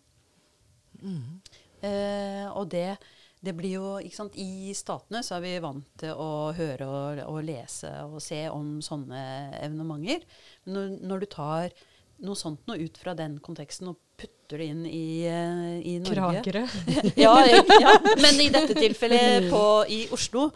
[1.82, 2.98] Eh, og det,
[3.44, 7.22] det blir jo ikke sant, I statene så er vi vant til å høre og,
[7.28, 9.22] og lese og se om sånne
[9.60, 10.26] evenementer.
[10.66, 11.80] Men når, når du tar
[12.26, 16.42] noe sånt noe ut fra den konteksten og putter det inn i, eh, i Norge
[16.44, 16.64] Kragerø.
[17.26, 20.50] ja, ja, men i dette tilfellet på, i Oslo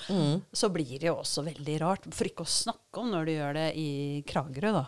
[0.51, 2.07] så blir det jo også veldig rart.
[2.13, 3.89] For ikke å snakke om når du gjør det i
[4.29, 4.85] Kragerø, da.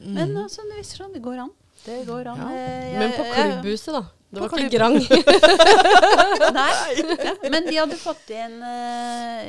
[0.00, 1.52] Men altså, det viser seg det går an.
[1.84, 2.40] Det går an.
[2.40, 2.48] Ja.
[2.54, 4.02] Eh, jeg- Men på klubbhuset, da.
[4.30, 4.94] Det var ikke Grang.
[6.54, 6.70] Nei.
[7.24, 9.48] Ja, men de hadde fått inn eh,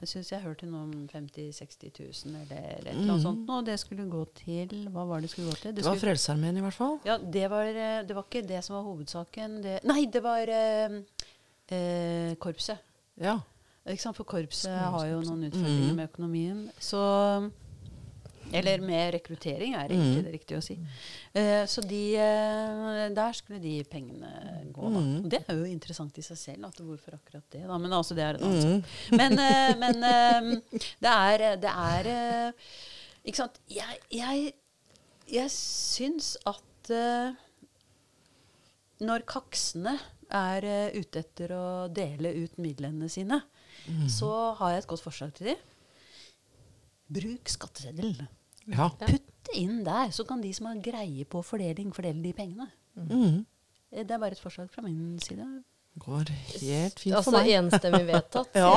[0.00, 1.90] Jeg syns jeg hørte noe om 50 000-60
[2.24, 3.50] 000 eller eller annet sånt.
[3.52, 5.74] Og det skulle gå til Hva var det skulle gå til?
[5.76, 6.98] Det var skulle, Frelsesarmeen i hvert fall.
[7.04, 9.58] ja, det var, eh, det var ikke det som var hovedsaken.
[9.62, 11.00] Det, nei, det var eh,
[11.68, 12.80] eh, korpset.
[13.20, 13.38] Ja.
[14.14, 16.64] For korpset har jo noen utfordringer med økonomien.
[16.78, 17.00] Så
[18.52, 20.76] Eller med rekruttering, er egentlig det riktige å si.
[21.36, 24.30] Uh, så de uh, Der skulle de pengene
[24.74, 25.02] gå, da.
[25.20, 26.68] Og det er jo interessant i seg selv.
[26.70, 27.78] At hvorfor akkurat det, da.
[27.78, 28.94] Men altså, det er en annen sak.
[29.20, 30.00] Men, uh, men
[31.04, 32.10] det er, det er
[33.24, 33.60] Ikke sant.
[33.70, 34.52] Jeg, jeg,
[35.30, 36.94] jeg syns at
[39.00, 39.94] når kaksene
[40.34, 40.64] er
[40.96, 43.38] ute etter å dele ut midlene sine,
[44.10, 45.62] så har jeg et godt forslag til dem.
[47.10, 48.28] Bruk skatteseddelen.
[48.68, 48.90] Ja.
[49.00, 52.68] Putt inn der, så kan de som har greie på fordeling, fordele de pengene.
[52.96, 53.44] Mm.
[53.90, 55.46] Det er bare et forslag fra min side.
[55.98, 56.28] Går
[56.60, 57.48] helt fint Altså for meg.
[57.58, 58.54] enstemmig vedtatt.
[58.62, 58.70] Ja.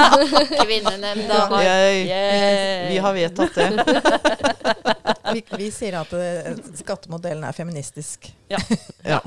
[0.64, 2.88] Kvinnenemnda har Yeah.
[2.90, 3.68] vi har vedtatt det.
[5.28, 8.30] Vi, vi sier at eh, skattemodellen er feministisk.
[8.48, 9.18] Ja.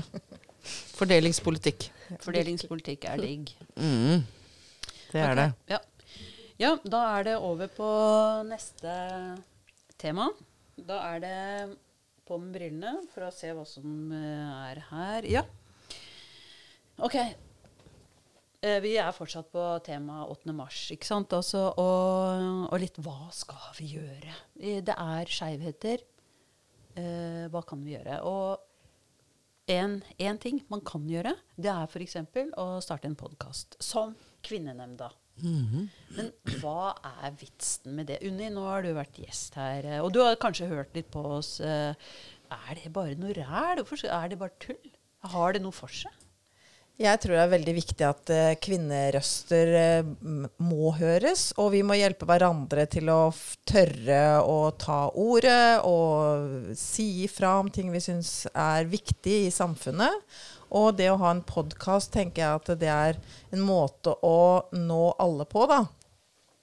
[0.98, 1.92] Fordelingspolitikk.
[2.24, 3.52] Fordelingspolitikk er digg.
[3.78, 4.24] Mm.
[5.12, 5.38] Det er okay.
[5.38, 5.76] det.
[5.76, 5.80] Ja.
[6.64, 7.92] ja, da er det over på
[8.50, 8.96] neste
[10.02, 10.28] tema.
[10.82, 11.38] Da er det
[12.28, 15.28] på med brillene for å se hva som eh, er her.
[15.30, 15.44] Ja.
[17.02, 17.18] OK.
[18.62, 20.54] Eh, vi er fortsatt på tema 8.
[20.54, 21.34] mars, ikke sant?
[21.34, 24.36] Altså, og, og litt hva skal vi gjøre?
[24.62, 26.04] Eh, Det er skeivheter.
[26.94, 28.20] Eh, hva kan vi gjøre?
[28.28, 28.68] Og
[29.72, 32.18] én ting man kan gjøre, det er f.eks.
[32.60, 35.08] å starte en podkast som Kvinnenemnda.
[35.40, 36.28] Men
[36.60, 36.92] hva
[37.24, 38.20] er vitsen med det?
[38.28, 41.24] Unni, nå har du vært gjest her, eh, og du har kanskje hørt litt på
[41.38, 41.60] oss.
[41.60, 41.94] eh,
[42.52, 43.80] Er det bare noe ræl?
[43.80, 44.92] Er det bare tull?
[45.24, 46.12] Har det noe for seg?
[47.02, 50.10] Jeg tror det er veldig viktig at eh, kvinnerøster eh,
[50.62, 53.32] må høres, og vi må hjelpe hverandre til å
[53.68, 60.22] tørre å ta ordet og si ifra om ting vi syns er viktig i samfunnet.
[60.78, 63.18] Og det å ha en podkast tenker jeg at det er
[63.52, 65.82] en måte å nå alle på, da.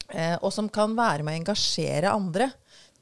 [0.09, 2.53] Eh, og som kan være med å engasjere andre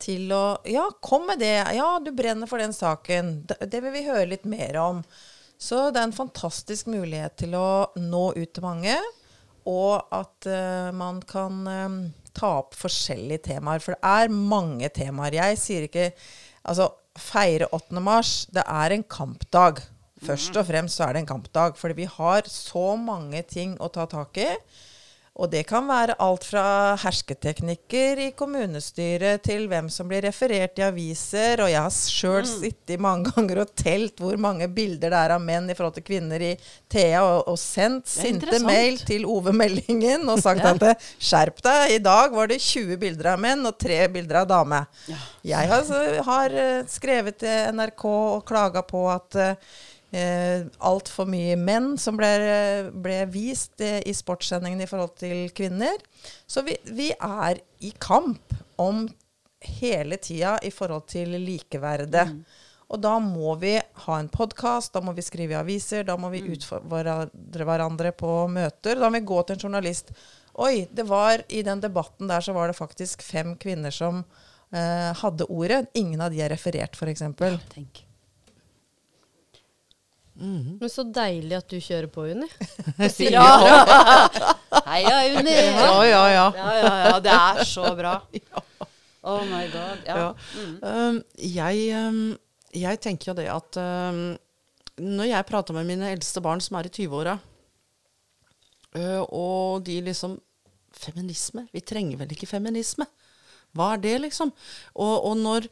[0.02, 1.56] til å Ja, kom med det.
[1.76, 3.46] Ja, du brenner for den saken.
[3.46, 5.02] Det, vil vi høre litt mer om.
[5.58, 8.96] Så det er en fantastisk mulighet til å nå ut til mange,
[9.66, 11.94] og at uh, man kan eh,
[12.36, 13.82] ta opp forskjellige temaer.
[13.82, 15.40] For det er mange temaer.
[15.40, 16.10] Jeg sier ikke
[16.66, 18.00] Altså, feire 8.
[18.02, 19.78] mars, det er en kampdag.
[20.26, 23.86] Først og fremst så er det en kampdag, fordi vi har så mange ting å
[23.94, 24.48] ta tak i.
[25.36, 26.62] Og det kan være alt fra
[27.02, 31.60] hersketeknikker i kommunestyret til hvem som blir referert i aviser.
[31.60, 35.42] Og jeg har sjøl sittet mange ganger og telt hvor mange bilder det er av
[35.44, 36.54] menn i forhold til kvinner i
[36.88, 40.72] Thea, og, og sendt sinte mail til Ove Meldingen og sagt Ja.
[40.72, 44.40] at eh, skjerp deg, i dag var det 20 bilder av menn og 3 bilder
[44.40, 44.80] av dame.
[45.10, 45.20] Ja.
[45.52, 45.92] Jeg har,
[46.30, 49.36] har eh, skrevet til NRK og klaga på at
[50.16, 52.30] eh, altfor mye menn som ble,
[52.92, 56.00] ble vist eh, i sportssendingene i forhold til kvinner.
[56.48, 59.06] Så vi, vi er i kamp om
[59.80, 62.28] hele tida i forhold til likeverdet.
[62.86, 63.74] Og da må vi
[64.06, 68.44] ha en podkast, da må vi skrive i aviser, da må vi utfordre hverandre på
[68.52, 68.94] møter.
[68.94, 70.12] Da må vi gå til en journalist.
[70.62, 74.22] Oi, det var i den debatten der så var det faktisk fem kvinner som
[74.70, 75.88] eh, hadde ordet.
[75.98, 77.26] Ingen av de er referert, f.eks.
[77.74, 78.05] Tenk.
[80.36, 82.48] Men så deilig at du kjører på, Unni.
[83.32, 83.46] Ja!
[84.86, 85.54] Heia, Unni!
[85.54, 86.46] Ja, ja, ja.
[86.56, 87.14] Ja, ja.
[87.24, 88.18] Det er så bra.
[89.26, 90.04] Oh my god.
[90.06, 90.16] Ja.
[90.20, 90.26] Ja.
[90.86, 92.36] Um, jeg, um,
[92.70, 94.20] jeg tenker jo det at um,
[95.02, 97.32] når jeg prater med mine eldste barn som er i 20-åra,
[98.94, 100.38] uh, og de liksom
[100.96, 101.66] Feminisme?
[101.74, 103.04] Vi trenger vel ikke feminisme?
[103.76, 104.52] Hva er det, liksom?
[104.94, 105.66] Og, og når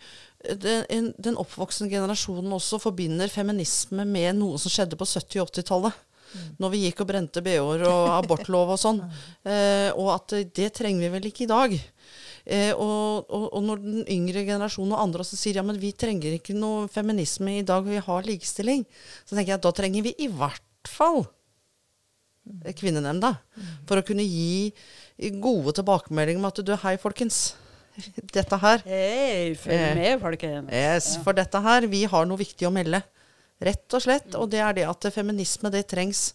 [0.61, 5.53] den, en, den oppvoksende generasjonen også forbinder feminisme med noe som skjedde på 70- og
[5.53, 6.03] 80-tallet,
[6.59, 9.01] når vi gikk og brente BH-er og abortlov og sånn,
[9.47, 11.77] eh, og at det trenger vi vel ikke i dag.
[12.45, 15.95] Eh, og, og, og når den yngre generasjonen og andre også sier ja, men vi
[15.97, 18.85] trenger ikke noe feminisme i dag, vi har likestilling,
[19.25, 21.23] så tenker jeg at da trenger vi i hvert fall
[22.65, 23.33] eh, kvinnenemnda.
[23.89, 24.75] For å kunne gi
[25.41, 27.55] gode tilbakemeldinger om at du, hei folkens,
[28.37, 30.71] dette her Hei, følg Eh, med, folkens.
[30.75, 33.03] Yes, for dette her, vi har noe viktig å melde.
[33.65, 34.35] Rett og slett.
[34.39, 36.33] Og det er det at feminisme, det trengs.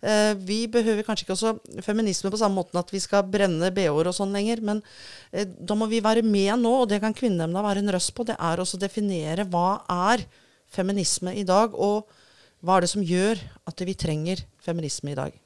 [0.00, 4.08] Eh, vi behøver kanskje ikke også feminisme på samme måten at vi skal brenne BH-er
[4.08, 4.80] og sånn lenger, men
[5.32, 8.24] eh, da må vi være med nå, og det kan Kvinnenemnda være en røst på.
[8.28, 9.82] Det er også å definere hva
[10.12, 10.24] er
[10.72, 12.08] feminisme i dag, og
[12.64, 15.36] hva er det som gjør at vi trenger feminisme i dag.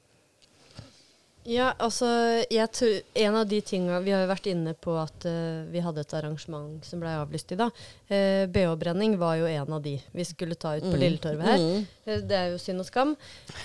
[1.44, 2.09] Ja, altså
[2.48, 5.83] jeg tror, En av de tinga Vi har jo vært inne på at uh, vi
[5.85, 7.83] hadde et arrangement som ble avlyst i dag.
[8.09, 11.66] Uh, BH-brenning var jo en av de vi skulle ta ut på Lilletorvet her.
[12.07, 13.12] Eh, det er jo synd og skam.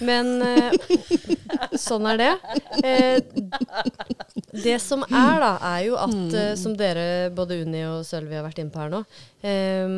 [0.03, 0.75] Men eh,
[1.87, 2.29] sånn er det.
[2.83, 3.21] Eh,
[4.51, 8.47] det som er, da, er jo at, eh, som dere, både Unni og Sølvi, har
[8.47, 9.03] vært inne på her nå,
[9.45, 9.95] eh,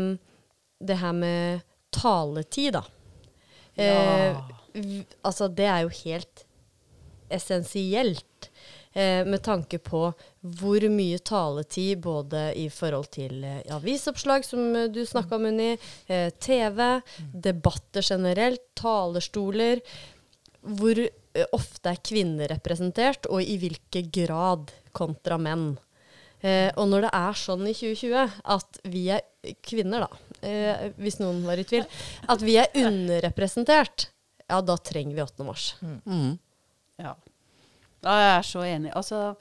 [0.81, 2.85] det her med taletid, da.
[3.79, 4.37] Ja.
[5.23, 6.45] altså, det er jo helt
[7.33, 8.49] essensielt
[8.93, 10.03] eh, med tanke på
[10.41, 15.75] hvor mye taletid både i forhold til eh, avisoppslag, som eh, du snakka om, Unni,
[16.07, 17.01] eh, TV,
[17.33, 19.83] debatter generelt, talerstoler.
[20.61, 25.73] Hvor eh, ofte er kvinner representert, og i hvilken grad kontra menn.
[26.41, 31.19] Eh, og når det er sånn i 2020 at vi er kvinner, da, eh, hvis
[31.21, 31.85] noen var i tvil,
[32.29, 34.09] at vi er underrepresentert,
[34.49, 35.45] ja, da trenger vi 8.
[35.47, 35.67] mars.
[35.81, 36.33] Mm.
[37.01, 37.13] Ja.
[38.03, 38.91] jeg er så enig.
[38.95, 39.35] Altså,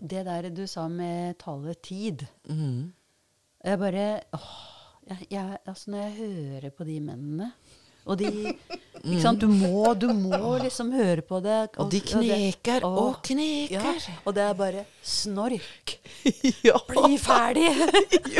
[0.00, 2.92] det der du sa med taletid Mm.
[3.64, 4.50] Jeg bare åh,
[5.08, 7.52] jeg, jeg, altså Når jeg hører på de mennene
[8.04, 8.28] og de
[9.04, 9.40] Ikke sant?
[9.40, 11.76] Du må, du må liksom høre på det.
[11.76, 13.74] Og de kneker kneker det, og kneker.
[13.84, 15.92] Ja, og det er bare snork.
[16.64, 16.78] ja.
[16.88, 17.68] Bli ferdig!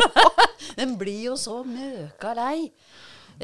[0.78, 2.70] Den blir jo så møka lei.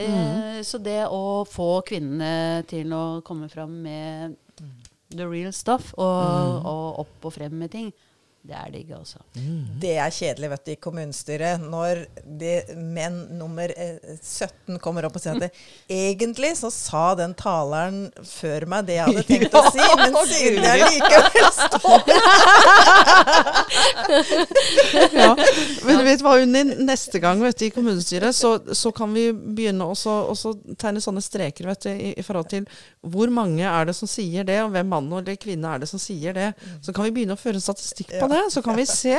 [0.01, 4.39] Eh, så det å få kvinnene til å komme fram med
[5.11, 7.91] the real stuff, og, og opp og frem med ting,
[8.41, 9.19] Det er digg, altså.
[9.83, 12.07] Det er kjedelig vet du, i kommunestyret når
[12.41, 15.51] de menn nummer eh, 17 kommer opp og sier at det,
[16.09, 20.65] egentlig så sa den taleren før meg det jeg hadde tenkt å si, men siden
[20.65, 22.01] jeg likevel står
[25.21, 25.37] ja.
[25.85, 29.29] Men du vet hva, Unni, neste gang vet du, i kommunestyret så, så kan vi
[29.37, 32.65] begynne å så- å så tegne sånne streker vet du, i, i forhold til
[33.05, 36.01] hvor mange er det som sier det, og hvem mann eller kvinne er det som
[36.03, 36.49] sier det.
[36.85, 39.17] Så kan vi begynne å føre en statistikk på det, så kan vi se.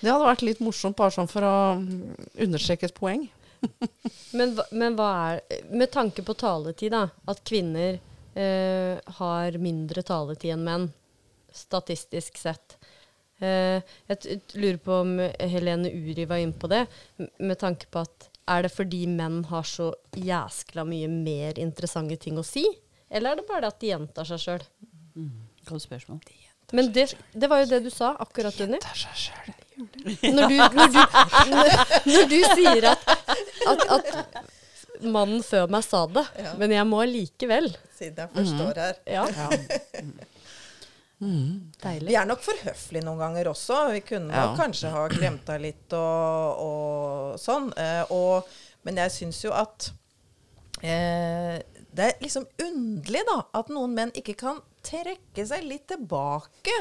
[0.00, 3.28] Det hadde vært litt morsomt bare sånn for å mm, understreke et poeng.
[4.38, 7.10] Men, men hva er Med tanke på taletid, da.
[7.28, 7.98] At kvinner
[8.32, 10.86] eh, har mindre taletid enn menn,
[11.52, 12.78] statistisk sett.
[13.40, 15.12] Eh, jeg t lurer på om
[15.52, 16.86] Helene Uri var inne på det,
[17.40, 22.40] med tanke på at er det fordi menn har så jæskla mye mer interessante ting
[22.40, 22.64] å si?
[23.10, 24.64] Eller er det bare det at de gjentar seg sjøl?
[25.68, 26.22] Godt spørsmål.
[26.72, 28.78] Men det, det var jo det du sa akkurat, Jenny.
[29.80, 30.98] Når du, når, du,
[31.50, 33.06] når, du sier at,
[33.70, 36.52] at, at mannen før meg sa det, Ja.
[36.60, 37.70] men jeg må likevel.
[37.96, 39.00] Siden jeg forstår her.
[39.08, 39.48] Ja, Ja.
[41.20, 41.30] Vi
[41.82, 42.14] deilig.
[42.16, 43.80] er nok for høflige noen ganger også.
[43.92, 44.54] Vi kunne Ja.
[44.56, 47.66] kanskje ha glemt deg litt og, og sånn.
[47.76, 48.48] Eh, og,
[48.88, 49.90] men jeg syns jo at
[50.82, 51.58] eh,
[51.92, 56.76] det er liksom underlig, da, at noen menn ikke kan trekke seg litt tilbake.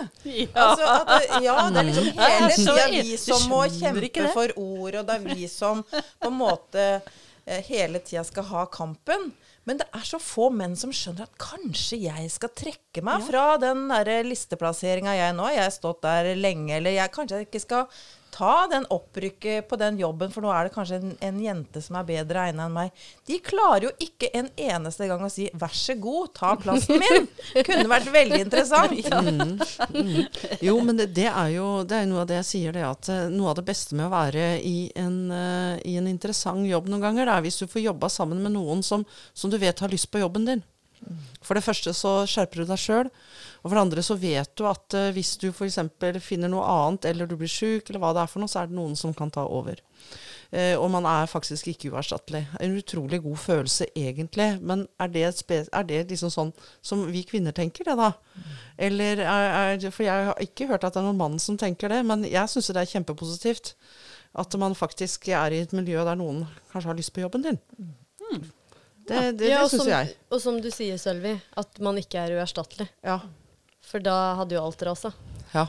[0.54, 5.10] Altså at, ja, det er liksom hele tida vi som må kjempe for ord, og
[5.10, 9.32] det er vi som på en måte eh, hele tida skal ha kampen.
[9.68, 13.52] Men det er så få menn som skjønner at kanskje jeg skal trekke meg fra
[13.62, 17.62] den der listeplasseringa jeg nå Jeg har stått der lenge, eller jeg kanskje jeg ikke
[17.66, 18.00] skal
[18.34, 21.98] ta den opprykket på den jobben, for nå er det kanskje en, en jente som
[22.00, 23.04] er bedre egnet enn meg.
[23.28, 27.28] De klarer jo ikke en eneste gang å si 'vær så god, ta plassen min'.
[27.68, 28.96] Kunne vært veldig interessant.
[30.66, 33.10] Jo, men det, det er jo det er noe av det jeg sier, det at
[33.12, 36.90] eh, noe av det beste med å være i en, uh, i en interessant jobb
[36.90, 39.80] noen ganger, det er hvis du får jobba sammen med noen som, som du vet
[39.80, 40.64] har lyst på jobben din.
[41.46, 43.10] For det første så skjerper du deg sjøl,
[43.62, 45.80] og for det andre så vet du at uh, hvis du f.eks.
[46.24, 48.70] finner noe annet, eller du blir sjuk, eller hva det er for noe, så er
[48.70, 49.80] det noen som kan ta over.
[50.52, 52.44] Uh, og man er faktisk ikke uerstattelig.
[52.60, 54.50] En utrolig god følelse, egentlig.
[54.62, 58.12] Men er det, er det liksom sånn som vi kvinner tenker det, da?
[58.90, 61.92] Eller er, er For jeg har ikke hørt at det er noen mann som tenker
[61.94, 63.74] det, men jeg syns det er kjempepositivt.
[64.40, 67.60] At man faktisk er i et miljø der noen kanskje har lyst på jobben din.
[69.10, 70.14] Det, det, Ja, det syns jeg.
[70.32, 72.88] Og som du sier, Sølvi, at man ikke er uerstattelig.
[73.06, 73.20] Ja.
[73.90, 75.14] For da hadde jo alt rasa.
[75.56, 75.68] ja.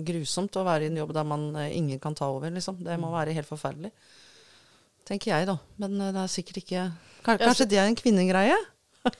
[0.00, 2.78] Grusomt å være i en jobb der man eh, ingen kan ta over, liksom.
[2.86, 3.90] Det må være helt forferdelig.
[5.04, 5.58] Tenker jeg, da.
[5.82, 6.84] Men eh, det er sikkert ikke
[7.26, 8.56] Ka- Ja, Kanskje det er en kvinnegreie?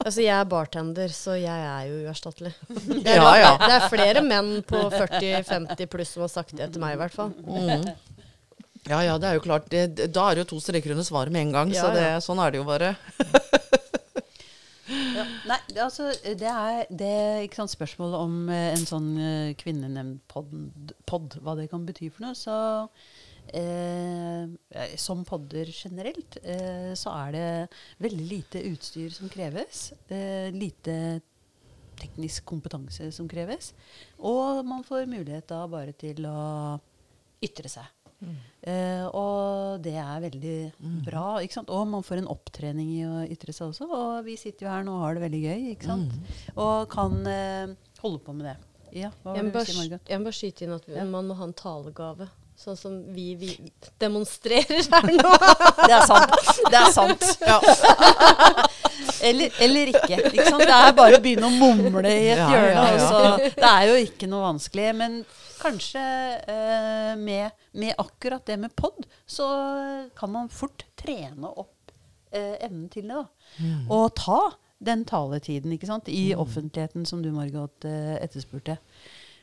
[0.00, 2.54] Altså, jeg er bartender, så jeg er jo uerstattelig.
[3.04, 3.50] Det er, Ja, ja.
[3.60, 7.12] det er flere menn på 40-50 pluss som har sagt det til meg, i hvert
[7.12, 7.34] fall.
[7.36, 7.84] Mm.
[8.90, 9.68] Ja ja, det er jo klart.
[9.70, 11.74] Det, da er det jo to streker under svaret med en gang.
[11.74, 12.20] Ja, så det, ja.
[12.24, 12.94] sånn er det jo bare.
[14.90, 15.24] Ja.
[15.46, 17.14] Nei, altså, det er det
[17.46, 22.34] ikke sant, spørsmålet om eh, en sånn uh, kvinnenemnd-pod, hva det kan bety for noe.
[22.38, 22.56] Så
[23.54, 27.48] eh, eh, som podder generelt, eh, så er det
[28.02, 29.90] veldig lite utstyr som kreves.
[30.10, 31.20] Eh, lite
[32.00, 33.72] teknisk kompetanse som kreves.
[34.18, 36.40] Og man får mulighet da bare til å
[37.44, 37.86] ytre seg.
[38.20, 40.56] Eh, og det er veldig
[41.06, 41.38] bra.
[41.40, 41.70] ikke sant?
[41.72, 43.88] Og man får en opptrening i å ytre seg også.
[43.88, 46.12] Og vi sitter jo her nå og har det veldig gøy, ikke sant?
[46.56, 48.56] og kan eh, holde på med det.
[48.92, 49.72] Ja, hva Jeg du bare,
[50.10, 51.04] jeg må bare skyte inn at vi, Ja.
[51.06, 52.26] man må ha en talegave.
[52.60, 53.54] Sånn som vi, vi
[54.02, 55.30] demonstrerer her nå.
[55.88, 56.34] Det er sant.
[56.68, 57.22] Det er sant.
[59.28, 60.18] eller, eller ikke.
[60.28, 60.64] ikke sant?
[60.66, 62.74] Det er bare å begynne å mumle i et Ja, hjørne.
[62.74, 63.52] ja, ja.
[63.56, 64.90] Det er jo ikke noe vanskelig.
[64.98, 65.16] Men
[65.60, 66.02] kanskje
[66.54, 69.46] eh, med, med akkurat det med pod, så
[70.18, 71.92] kan man fort trene opp
[72.32, 73.22] eh, evnen til det.
[73.22, 73.70] da.
[73.92, 74.40] Og ta
[74.80, 76.08] den taletiden ikke sant?
[76.08, 78.78] i offentligheten som du, Margot, eh, etterspurte.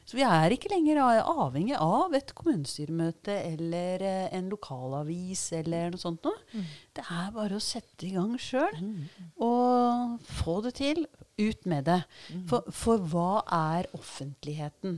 [0.07, 5.99] Så vi er ikke lenger avhengig av et kommunestyremøte eller eh, en lokalavis eller noe
[5.99, 6.63] sånt noe.
[6.95, 8.71] Det er bare å sette i gang sjøl
[9.43, 11.03] og få det til.
[11.37, 11.99] Ut med det.
[12.49, 14.95] For, for hva er offentligheten?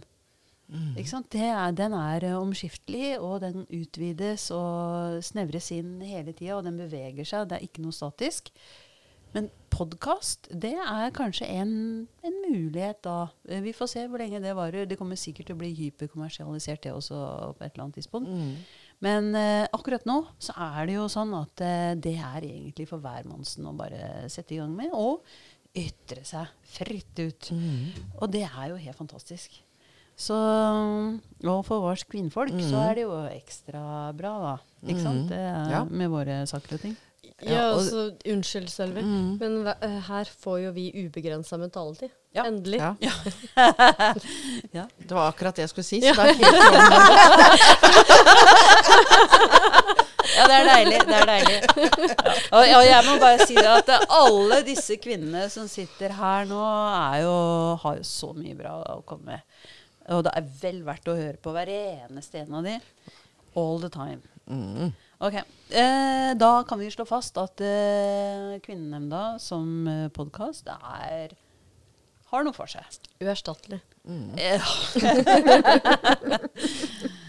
[0.70, 6.60] Er, den er eh, omskiftelig, og den utvides og snevres inn hele tida.
[6.60, 7.48] Og den beveger seg.
[7.50, 8.52] Det er ikke noe statisk.
[9.34, 11.74] Men podkast, det er kanskje en,
[12.26, 13.28] en mulighet da.
[13.50, 14.88] Eh, Vi får se hvor lenge det varer.
[14.90, 17.20] Det kommer sikkert til å bli hyperkommersialisert, det også,
[17.58, 18.30] på et eller annet tidspunkt.
[19.06, 23.02] Men eh, akkurat nå så er det jo sånn at eh, det er egentlig for
[23.06, 24.94] hvermannsen å bare sette i gang med.
[24.98, 25.22] Og
[25.78, 27.52] ytre seg fritt ut.
[28.20, 29.62] Og det er jo helt fantastisk.
[30.20, 30.36] Så,
[31.48, 32.90] og for vårs kvinnfolk så Mhm.
[32.90, 33.84] er det jo ekstra
[34.18, 34.58] bra, da.
[34.92, 35.22] Ikke sant?
[35.26, 35.30] Mhm.
[35.30, 35.84] Det er Ja.
[35.86, 36.98] Med våre saker og ting.
[37.42, 39.38] Ja, altså, unnskyld, Sølvi, Mm.
[39.40, 42.10] men eh, her får jo vi ubegrensa med taletid.
[42.36, 42.44] Ja.
[42.44, 42.80] Endelig.
[42.80, 42.92] Ja.
[44.74, 44.86] Ja.
[45.00, 46.02] Det var akkurat det jeg skulle si.
[46.02, 46.40] Så er orden.
[50.30, 51.00] Ja, det er deilig.
[51.08, 51.56] Det er deilig.
[51.56, 52.34] Ja.
[52.52, 56.60] Og, og jeg må bare si det at alle disse kvinnene som sitter her nå,
[57.16, 57.34] er jo,
[57.82, 59.42] har jo så mye bra å komme med.
[60.16, 62.78] Og det er vel verdt å høre på hver eneste en av de.
[63.60, 64.22] All the time.
[64.49, 64.89] Mm.
[65.22, 65.36] Ok.
[65.70, 71.36] Eh, da kan vi slå fast at eh, Kvinnenemnda som eh, podkast er
[72.30, 72.86] har noe for seg.
[73.22, 73.82] Uerstattelig.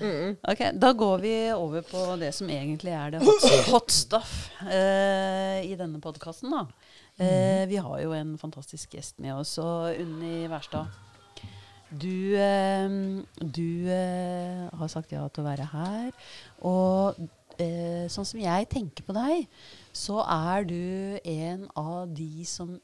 [0.01, 0.37] Mm.
[0.49, 4.31] ok, da går vi over på det som egentlig er det hot, hot stuff
[4.65, 6.55] eh, i denne podkasten.
[7.21, 10.89] Eh, vi har jo en fantastisk gjest med oss, og Unni Wærstad.
[11.91, 12.87] Du, eh,
[13.41, 16.13] du eh, har sagt ja til å være her.
[16.67, 17.19] Og
[17.59, 19.49] eh, sånn som jeg tenker på deg,
[19.93, 22.77] så er du en av de som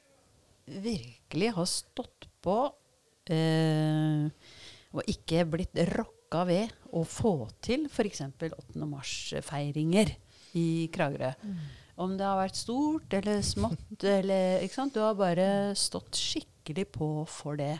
[0.66, 2.58] virkelig har stått på
[3.30, 4.26] eh,
[4.96, 8.24] og ikke blitt rokka ved å få til f.eks.
[8.26, 8.82] 8.
[8.82, 10.14] mars-feiringer
[10.58, 11.32] i Kragerø.
[12.02, 14.96] Om det har vært stort eller smått eller ikke sant?
[14.96, 17.76] Du har bare stått skikkelig på for det.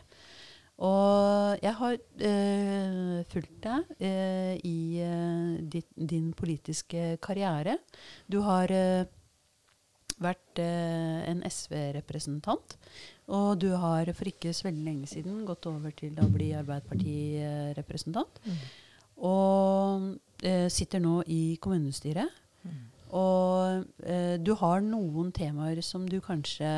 [0.76, 1.96] Og jeg har
[2.30, 7.78] øh, fulgt deg øh, i øh, ditt, din politiske karriere.
[8.32, 8.68] Du har
[10.16, 12.76] vært en SV-representant.
[13.26, 18.40] Og du har for ikke så veldig lenge siden gått over til å bli Arbeiderparti-representant.
[19.16, 20.12] Og
[20.44, 22.42] eh, sitter nå i kommunestyret.
[23.16, 26.68] Og eh, du har noen temaer som du kanskje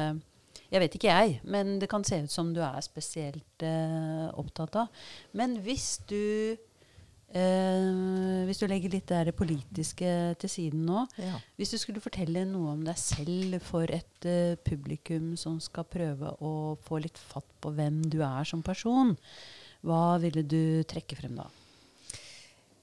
[0.70, 4.76] Jeg vet ikke jeg, men det kan se ut som du er spesielt eh, opptatt
[4.82, 4.88] av.
[5.32, 6.56] Men hvis du
[7.32, 10.10] eh, Hvis du legger litt det politiske
[10.40, 11.38] til siden nå, Ja.
[11.56, 16.34] hvis du skulle fortelle noe om deg selv for et eh, publikum som skal prøve
[16.40, 19.16] å få litt fatt på hvem du er som person,
[19.84, 21.46] hva ville du trekke frem da?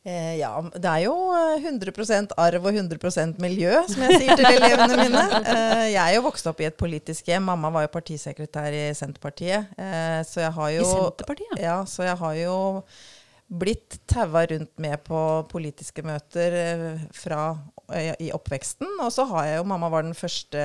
[0.05, 4.45] Eh, ja, det er jo eh, 100% arv og 100% miljø, som jeg sier til
[4.51, 5.23] elevene mine.
[5.41, 7.47] Eh, jeg er jo vokst opp i et politisk hjem.
[7.49, 9.71] Mamma var jo partisekretær i Senterpartiet.
[9.81, 11.57] Eh, så jeg har jo I Senterpartiet?
[11.63, 12.57] Ja, så jeg har jo
[13.45, 15.19] blitt taua rundt med på
[15.51, 17.41] politiske møter eh, fra,
[17.93, 18.87] eh, i oppveksten.
[19.05, 20.63] Og så har jeg jo Mamma var den første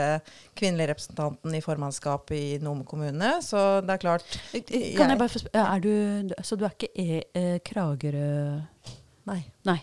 [0.56, 5.64] kvinnelige representanten i formannskapet i Nome kommune, så det er klart Kan jeg, Jeg- bare
[5.76, 8.60] er du, Så du er ikke e, eh, Kragerø
[9.28, 9.42] Nei.
[9.68, 9.80] Nei.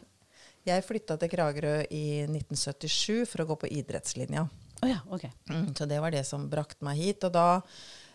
[0.67, 4.43] Jeg flytta til Kragerø i 1977 for å gå på idrettslinja.
[4.81, 5.31] Oh, ja, okay.
[5.49, 7.23] Mm, så det var det som brakte meg hit.
[7.23, 7.61] Og da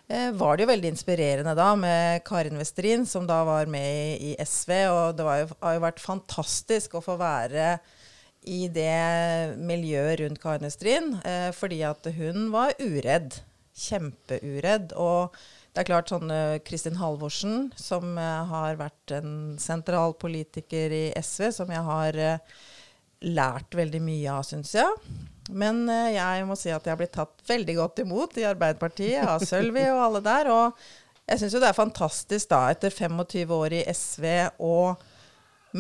[0.07, 4.33] eh, var det jo veldig inspirerende da med Karin Westerin, som da var med i,
[4.33, 4.75] i SV.
[4.93, 7.77] Og det var jo, har jo vært fantastisk å få være
[8.53, 13.41] i det miljøet rundt Karin Westerin, eh, fordi at hun var uredd.
[13.73, 14.93] Kjempeuredd.
[15.01, 15.35] Og
[15.73, 21.05] det er klart sånn eh, Kristin Halvorsen, som eh, har vært en sentral politiker i
[21.17, 22.59] SV, som jeg har eh,
[23.25, 25.15] lært veldig mye av, syns jeg.
[25.49, 29.25] Men eh, jeg må si at jeg har blitt tatt veldig godt imot i Arbeiderpartiet
[29.25, 30.51] av Sølvi og alle der.
[30.53, 30.85] Og
[31.31, 34.29] jeg syns jo det er fantastisk da, etter 25 år i SV,
[34.61, 34.77] å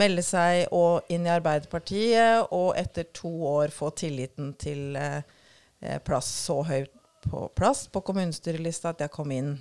[0.01, 4.97] melde seg og inn i Arbeiderpartiet, og etter to år få tilliten til
[6.07, 9.53] plass så høyt på plass på kommunestyrelista at jeg kom inn.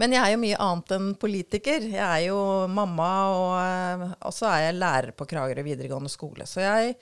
[0.00, 1.84] Men jeg er jo mye annet enn politiker.
[1.92, 2.38] Jeg er jo
[2.72, 6.46] mamma, og, eh, og så er jeg lærer på Kragerø videregående skole.
[6.48, 6.96] Så jeg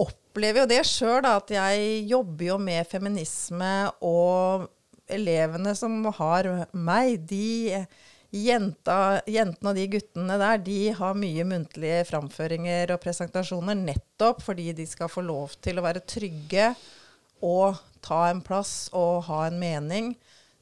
[0.00, 4.66] opplever jo det sjøl, at jeg jobber jo med feminisme, og
[5.04, 7.84] elevene som har meg, de
[8.34, 14.72] jenta, jentene og de guttene der, de har mye muntlige framføringer og presentasjoner nettopp fordi
[14.74, 16.72] de skal få lov til å være trygge
[17.44, 20.14] og ta en plass og ha en mening.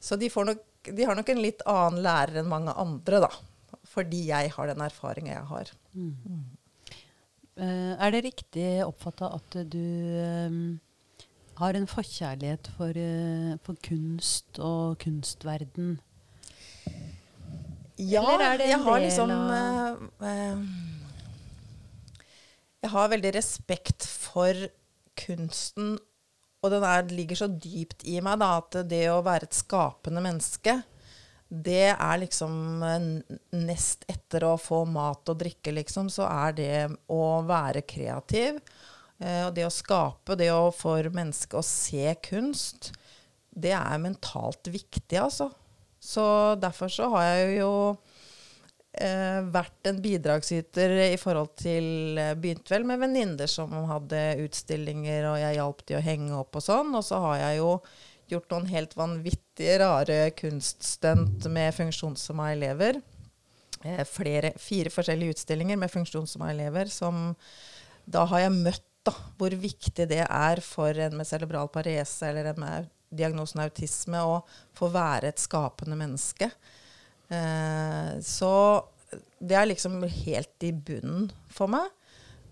[0.03, 3.30] Så de, får nok, de har nok en litt annen lærer enn mange andre, da.
[3.93, 5.72] Fordi jeg har den erfaringa jeg har.
[7.53, 9.83] Eh, er det riktig oppfatta at du
[10.49, 10.80] um,
[11.59, 15.99] har en forkjærlighet for, uh, for kunst og kunstverden?
[18.01, 18.24] Ja,
[18.57, 20.62] jeg har liksom uh, eh,
[22.83, 24.57] Jeg har veldig respekt for
[25.20, 25.99] kunsten,
[26.63, 30.23] og den er, ligger så dypt i meg da, at det å være et skapende
[30.23, 30.79] menneske,
[31.53, 33.09] det er liksom eh,
[33.61, 36.77] Nest etter å få mat og drikke, liksom, så er det
[37.13, 38.63] å være kreativ.
[39.21, 42.93] Eh, og det å skape, det å for mennesket å se kunst,
[43.53, 45.51] det er mentalt viktig, altså.
[46.03, 46.25] Så
[46.59, 47.73] derfor så har jeg jo
[48.93, 55.38] vært en bidragsyter i forhold til eh, Begynte vel med venninner som hadde utstillinger, og
[55.40, 56.93] jeg hjalp de å henge opp og sånn.
[56.99, 57.70] Og så har jeg jo
[58.32, 63.01] gjort noen helt vanvittige, rare kunststunt med funksjonshemma elever.
[63.82, 67.32] Eh, flere, fire forskjellige utstillinger med funksjonshemma elever som
[68.05, 72.51] Da har jeg møtt da, hvor viktig det er for en med cerebral parese eller
[72.51, 74.40] en med diagnosen autisme å
[74.76, 76.49] få være et skapende menneske.
[77.33, 78.53] Eh, så
[79.43, 81.89] det er liksom helt i bunnen for meg.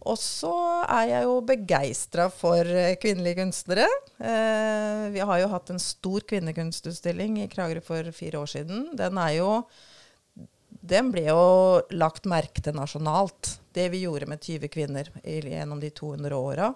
[0.08, 0.52] Og så
[0.88, 3.86] er jeg jo begeistra for eh, kvinnelige kunstnere.
[4.16, 8.88] Eh, vi har jo hatt en stor kvinnekunstutstilling i Kragerø for fire år siden.
[8.96, 9.50] Den er jo
[10.80, 11.40] den ble jo
[11.92, 16.70] lagt merke til nasjonalt, det vi gjorde med 20 kvinner gjennom de 200 åra.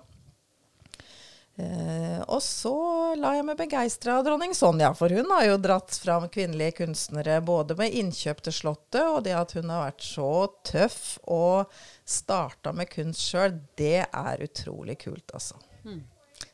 [1.57, 2.75] Eh, og så
[3.15, 7.37] la jeg meg begeistre av dronning Sonja, for hun har jo dratt fram kvinnelige kunstnere
[7.47, 10.33] både med innkjøp til Slottet, og det at hun har vært så
[10.67, 10.99] tøff
[11.31, 11.71] og
[12.03, 15.61] starta med kunst sjøl, det er utrolig kult, altså.
[15.87, 16.03] Mm.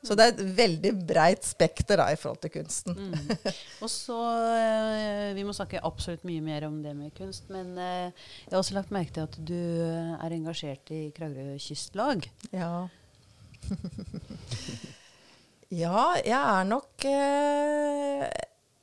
[0.05, 2.97] Så det er et veldig breit spekter da, i forhold til kunsten.
[2.97, 3.33] Mm.
[3.85, 4.17] Og så,
[4.57, 8.13] eh, Vi må snakke absolutt mye mer om det med kunst, men eh,
[8.47, 12.31] jeg har også lagt merke til at du er engasjert i Kragerø kystlag.
[12.53, 12.89] Ja.
[15.71, 18.25] ja, jeg er nok eh,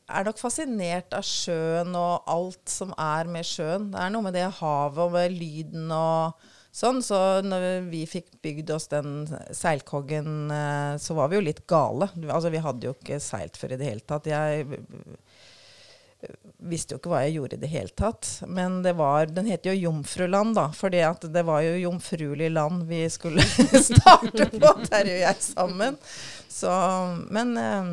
[0.07, 3.89] er nok fascinert av sjøen og alt som er med sjøen.
[3.91, 7.01] Det er noe med det havet og med lyden og sånn.
[7.03, 9.25] Så når vi fikk bygd oss den
[9.55, 12.09] seilkoggen, eh, så var vi jo litt gale.
[12.27, 14.31] Altså, vi hadde jo ikke seilt før i det hele tatt.
[14.31, 14.79] Jeg
[16.57, 18.29] visste jo ikke hva jeg gjorde i det hele tatt.
[18.49, 20.67] Men det var, den heter jo Jomfruland, da.
[20.75, 23.45] For det var jo jomfruelig land vi skulle
[23.91, 25.99] starte på, Terje og jeg sammen.
[26.49, 26.71] Så,
[27.33, 27.91] men eh,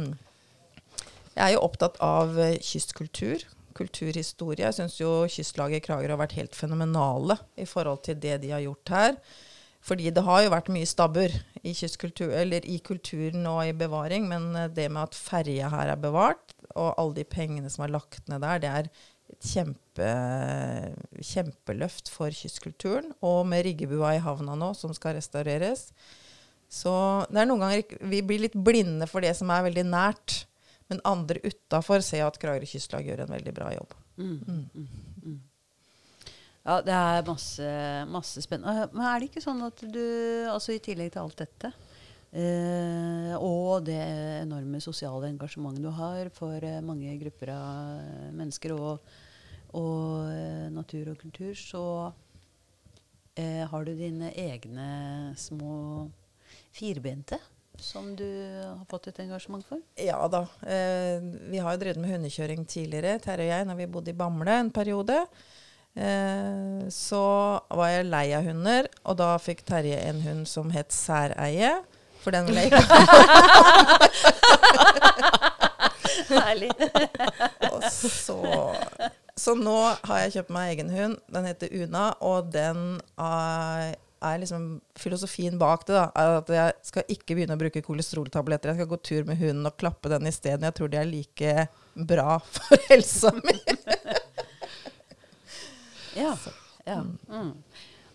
[1.35, 3.45] jeg er jo opptatt av kystkultur.
[3.75, 4.69] Kulturhistorie.
[4.69, 8.53] Jeg syns jo Kystlaget i Kragerø har vært helt fenomenale i forhold til det de
[8.55, 9.19] har gjort her.
[9.85, 14.71] Fordi det har jo vært mye stabbur i, i kulturen og i bevaring, men eh,
[14.73, 18.43] det med at ferja her er bevart, og alle de pengene som er lagt ned
[18.45, 18.89] der, det er
[19.33, 20.09] et kjempe,
[21.25, 23.13] kjempeløft for kystkulturen.
[23.25, 25.89] Og med Riggebua i havna nå, som skal restaureres.
[26.71, 26.93] Så
[27.31, 30.45] det er noen ganger vi blir litt blinde for det som er veldig nært.
[30.93, 33.95] Men andre utafor ser at Kragerø kystlag gjør en veldig bra jobb.
[34.21, 34.39] Mm.
[34.47, 34.65] Mm.
[34.75, 34.89] mm,
[35.25, 35.43] mm.
[36.65, 37.71] Ja, det er masse,
[38.09, 38.87] masse spennende.
[38.95, 40.05] Men er det ikke sånn at du,
[40.49, 41.71] altså i tillegg til alt dette,
[42.35, 44.01] Eh, og det
[44.41, 49.15] enorme sosiale engasjementet du har for eh, mange grupper av mennesker og,
[49.79, 51.85] og eh, natur og kultur, så
[53.39, 54.89] eh, har du dine egne
[55.39, 56.09] små
[56.75, 57.39] firbente
[57.79, 59.83] som du har fått et engasjement for?
[59.99, 60.45] Ja da.
[60.67, 64.19] Eh, vi har jo drevet med hundekjøring tidligere, Terje og jeg, når vi bodde i
[64.19, 65.23] Bamble en periode.
[65.95, 67.25] Eh, så
[67.71, 71.77] var jeg lei av hunder, og da fikk Terje en hund som het Særeie.
[72.25, 72.59] For den ha.
[76.31, 76.71] Herlig.
[77.69, 78.39] og så,
[79.37, 79.77] så nå
[80.09, 81.19] har jeg kjøpt meg egen hund.
[81.35, 83.95] Den heter Una, og den er,
[84.25, 84.67] er liksom
[84.99, 88.73] Filosofien bak det da, er at jeg skal ikke begynne å bruke kolesteroltabletter.
[88.73, 90.67] Jeg skal gå tur med hunden og klappe den isteden.
[90.71, 93.59] Jeg tror det er like bra for helsa mi.
[96.23, 96.33] ja.
[96.89, 97.03] ja.
[97.29, 97.53] Mm.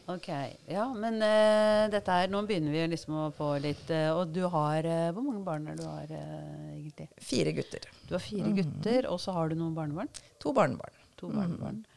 [0.09, 0.29] Ok.
[0.65, 4.41] Ja, men uh, dette her, Nå begynner vi liksom å få litt uh, Og du
[4.49, 7.09] har uh, Hvor mange barn er du har egentlig?
[7.21, 7.85] Fire gutter.
[8.07, 8.57] Du har fire mm.
[8.57, 10.09] gutter, og så har du noen barnebarn?
[10.41, 10.97] To barnebarn.
[11.21, 11.83] To barnebarn.
[11.83, 11.95] Mm.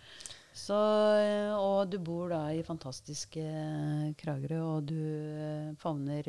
[0.62, 0.76] Så,
[1.56, 3.40] og du bor da i fantastiske
[4.20, 6.28] Kragerø, og du favner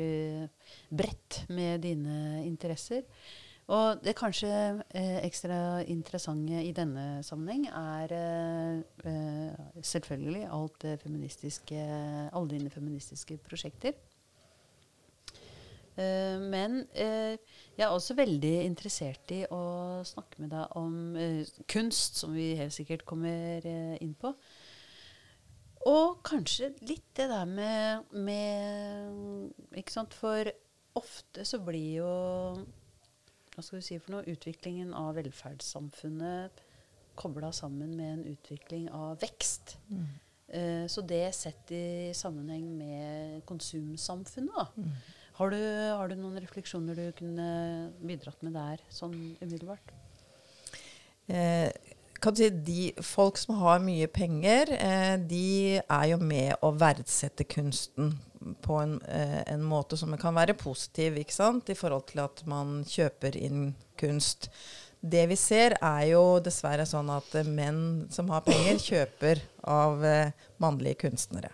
[0.88, 3.04] bredt med dine interesser.
[3.72, 4.48] Og det kanskje
[4.92, 11.86] eh, ekstra interessante i denne sammenheng er eh, eh, selvfølgelig alt feministiske,
[12.32, 13.96] alle dine feministiske prosjekter.
[15.94, 17.38] Eh, men eh,
[17.78, 22.54] jeg er også veldig interessert i å snakke med deg om eh, kunst, som vi
[22.58, 23.64] helt sikkert kommer
[24.02, 24.34] inn på.
[25.86, 30.16] Og kanskje litt det der med, med Ikke sant?
[30.16, 30.48] For
[30.96, 32.12] ofte så blir jo
[33.54, 36.62] hva skal vi si for noe, utviklingen av velferdssamfunnet
[37.14, 39.76] kobla sammen med en utvikling av vekst.
[39.88, 40.06] Mm.
[40.48, 44.66] Eh, så det sett i sammenheng med konsumsamfunnet, da.
[44.76, 44.96] Mm.
[45.34, 45.62] Har, du,
[45.98, 47.46] har, du, noen refleksjoner du kunne
[48.06, 49.94] bidratt med der, sånn umiddelbart?
[51.26, 51.70] Eh,
[52.22, 56.70] kan du si, de Folk som har mye penger, eh, de er jo med å
[56.78, 58.14] verdsette kunsten
[58.64, 61.70] på en, eh, en, måte som kan være positiv ikke sant?
[61.70, 64.50] i forhold til at man kjøper inn kunst.
[65.04, 70.32] det vi ser, er jo dessverre sånn at menn som har penger, kjøper av eh,
[70.62, 71.50] mannlige kunstnere.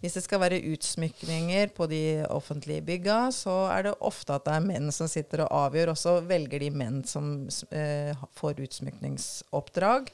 [0.00, 4.54] Hvis det skal være utsmykninger på de offentlige bygga, så er det ofte at det
[4.56, 7.34] er menn som sitter og avgjør, og så velger de menn som
[7.68, 10.08] eh, får utsmykningsoppdrag.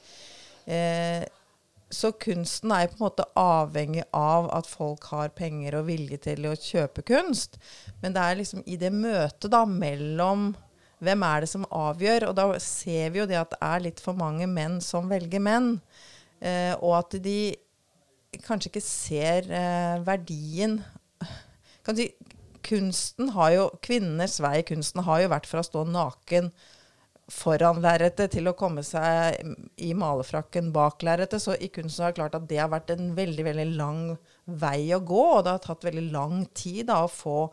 [0.67, 1.23] Eh,
[1.93, 6.47] så kunsten er på en måte avhengig av at folk har penger og vilje til
[6.49, 7.55] å kjøpe kunst.
[8.01, 10.49] Men det er liksom i det møtet da mellom
[11.03, 12.27] hvem er det som avgjør?
[12.29, 15.43] Og da ser vi jo det at det er litt for mange menn som velger
[15.43, 15.75] menn.
[16.41, 17.55] Eh, og at de
[18.43, 20.81] kanskje ikke ser eh, verdien
[21.87, 22.11] kan si,
[22.67, 26.49] Kunsten har jo, Kvinners vei i kunsten har jo vært fra å stå naken
[27.27, 29.35] foran lerretet til å komme seg
[29.83, 31.43] i malefrakken bak lerretet.
[31.43, 34.03] Så i kunsten har det klart at det har vært en veldig veldig lang
[34.45, 35.23] vei å gå.
[35.37, 37.49] Og det har tatt veldig lang tid da, å få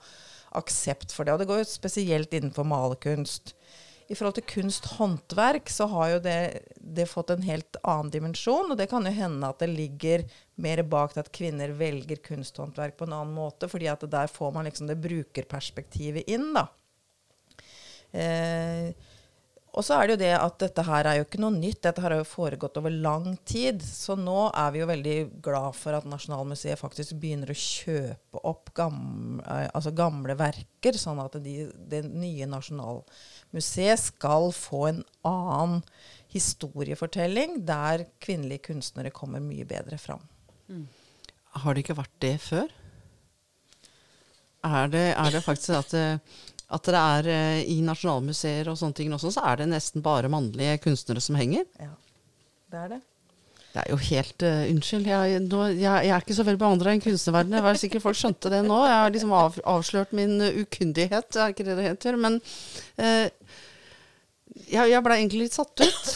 [0.55, 1.35] aksept for det.
[1.35, 3.57] Og det går jo spesielt innenfor malerkunst.
[4.05, 6.39] I forhold til kunsthåndverk så har jo det,
[6.77, 8.71] det, fått en helt annen dimensjon.
[8.71, 10.27] Og det kan jo hende at det ligger
[10.61, 13.67] mer bak til at kvinner velger kunsthåndverk på en annen måte.
[13.73, 16.69] fordi at der får man liksom det brukerperspektivet inn, da.
[18.15, 18.93] Eh,
[19.75, 21.81] og så er det jo det at dette her er jo ikke noe nytt.
[21.83, 23.83] Dette har jo foregått over lang tid.
[23.83, 28.71] Så nå er vi jo veldig glad for at Nasjonalmuseet faktisk begynner å kjøpe opp
[28.79, 29.43] gamle,
[29.75, 31.57] altså gamle verker, sånn at de,
[31.91, 35.83] det nye Nasjonalmuseet skal få en annen
[36.35, 40.23] historiefortelling der kvinnelige kunstnere kommer mye bedre fram.
[40.71, 40.87] Mm.
[41.65, 42.71] Har det ikke vært det før?
[44.65, 46.07] Er det, er det faktisk at det
[46.75, 50.33] at det er uh, i nasjonalmuseer og sånne ting også, så er det nesten bare
[50.33, 51.67] mannlige kunstnere som henger.
[51.81, 51.93] Ja,
[52.75, 53.03] det er det.
[53.75, 56.93] Det er jo helt uh, Unnskyld, jeg, nå, jeg, jeg, er ikke så veldig beandra
[56.95, 57.59] i kunstnerverdenen.
[57.59, 58.77] Jeg var sikker folk skjønte det nå.
[58.87, 62.19] Jeg har liksom av, avslørt min uh, ukundighet, er ikke det det heter.
[62.23, 63.27] Men uh,
[64.71, 66.13] jeg, jeg blei egentlig litt satt ut.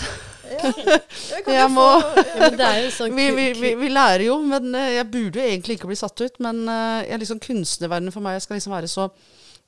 [0.49, 0.71] Ja,
[1.59, 1.89] jeg må,
[2.63, 5.99] ja, sånn vi, vi, vi, vi, lærer jo, men jeg burde jo egentlig ikke bli
[5.99, 6.39] satt ut.
[6.47, 6.63] Men
[7.09, 9.11] jeg, liksom, kunstnerverdenen for meg jeg skal liksom være så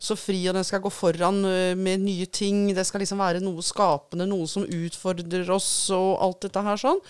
[0.01, 2.68] så fri, og den skal gå foran uh, med nye ting.
[2.76, 7.01] Det skal liksom være noe skapende, noe som utfordrer oss, og alt dette her sånn.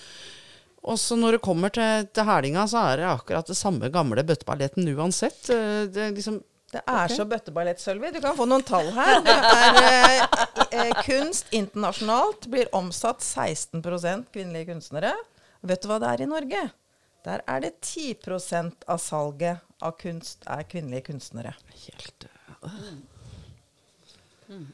[0.80, 4.24] Og så når det kommer til, til hælinga, så er det akkurat det samme gamle
[4.26, 5.42] bøtteballetten uansett.
[5.52, 7.16] Uh, det er liksom det er okay.
[7.18, 8.12] så bøtteballett, Sølvi.
[8.14, 9.16] Du kan få noen tall her.
[9.26, 10.20] Det er
[10.70, 15.10] eh, Kunst internasjonalt blir omsatt 16% kvinnelige kunstnere.
[15.66, 16.62] Vet du hva det er i Norge?
[17.26, 21.56] Der er det 10% av salget av kunst er kvinnelige kunstnere.
[21.88, 22.30] Helt
[24.50, 24.72] Mm.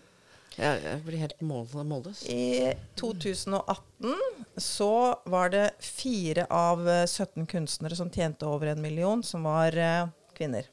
[0.56, 2.22] Jeg, blir helt målløs.
[2.32, 4.14] I 2018
[4.56, 4.92] så
[5.28, 10.70] var det fire av 17 kunstnere som tjente over en million, som var uh, kvinner.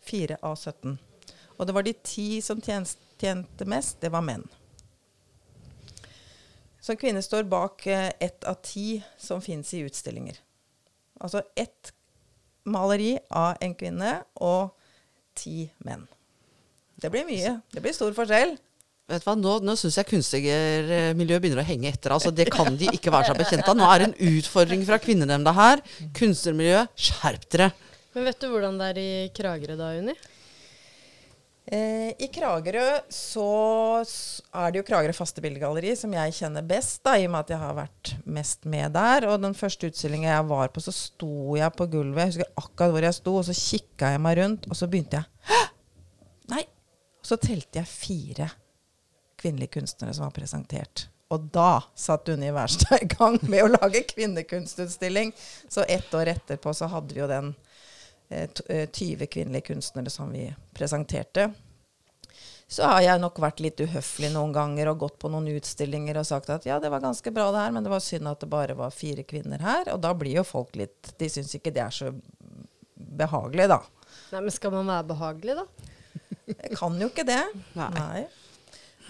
[0.00, 0.96] Fire av 17.
[1.58, 4.48] Og det var de ti som tjente, mest, det var menn.
[6.80, 10.40] Så kvinner står bak uh, ett av ti som fins i utstillinger.
[11.20, 11.92] Altså ett
[12.64, 14.72] maleri av en kvinne og
[15.40, 16.04] ti menn.
[17.00, 17.56] Det blir mye.
[17.72, 18.58] Det blir stor forskjell.
[19.10, 22.12] Vet du hva, Nå, nå syns jeg kunstnermiljøet begynner å henge etter.
[22.14, 23.78] altså Det kan de ikke være seg bekjent av.
[23.78, 25.82] Nå er det en utfordring fra kvinnenemnda her.
[26.18, 27.70] Kunstnermiljøet, skjerp dere.
[28.14, 30.14] Men vet du hvordan det er i Kragerø da, Unni?
[31.66, 33.46] Eh, I Kragerø så
[34.00, 37.52] er det jo Kragerø faste bildegalleri som jeg kjenner best, da, i og med at
[37.54, 39.28] jeg har vært mest med der.
[39.30, 42.96] Og den første utstillingen jeg var på, så sto jeg på gulvet, jeg husker akkurat
[42.96, 45.62] hvor jeg sto, og så kikka jeg meg rundt, og så begynte jeg Hæ!
[46.56, 46.66] Nei!
[47.20, 48.50] Og så telte jeg fire
[49.40, 51.06] kvinnelige kunstnere som var presentert.
[51.30, 55.30] Og da satt Wærstad i gang med å lage kvinnekunstutstilling.
[55.68, 57.52] Så ett år etterpå så hadde vi jo den
[58.30, 61.50] 20 eh, kvinnelige kunstnere som vi presenterte.
[62.70, 66.28] Så har jeg nok vært litt uhøflig noen ganger og gått på noen utstillinger og
[66.28, 68.50] sagt at ja, det var ganske bra det her, men det var synd at det
[68.52, 69.90] bare var fire kvinner her.
[69.90, 72.12] Og da blir jo folk litt De syns ikke det er så
[72.94, 73.80] behagelig, da.
[74.30, 75.90] Nei, Men skal man være behagelig, da?
[76.50, 77.42] Jeg kan jo ikke det.
[77.74, 77.90] Nei.
[77.96, 78.22] Nei.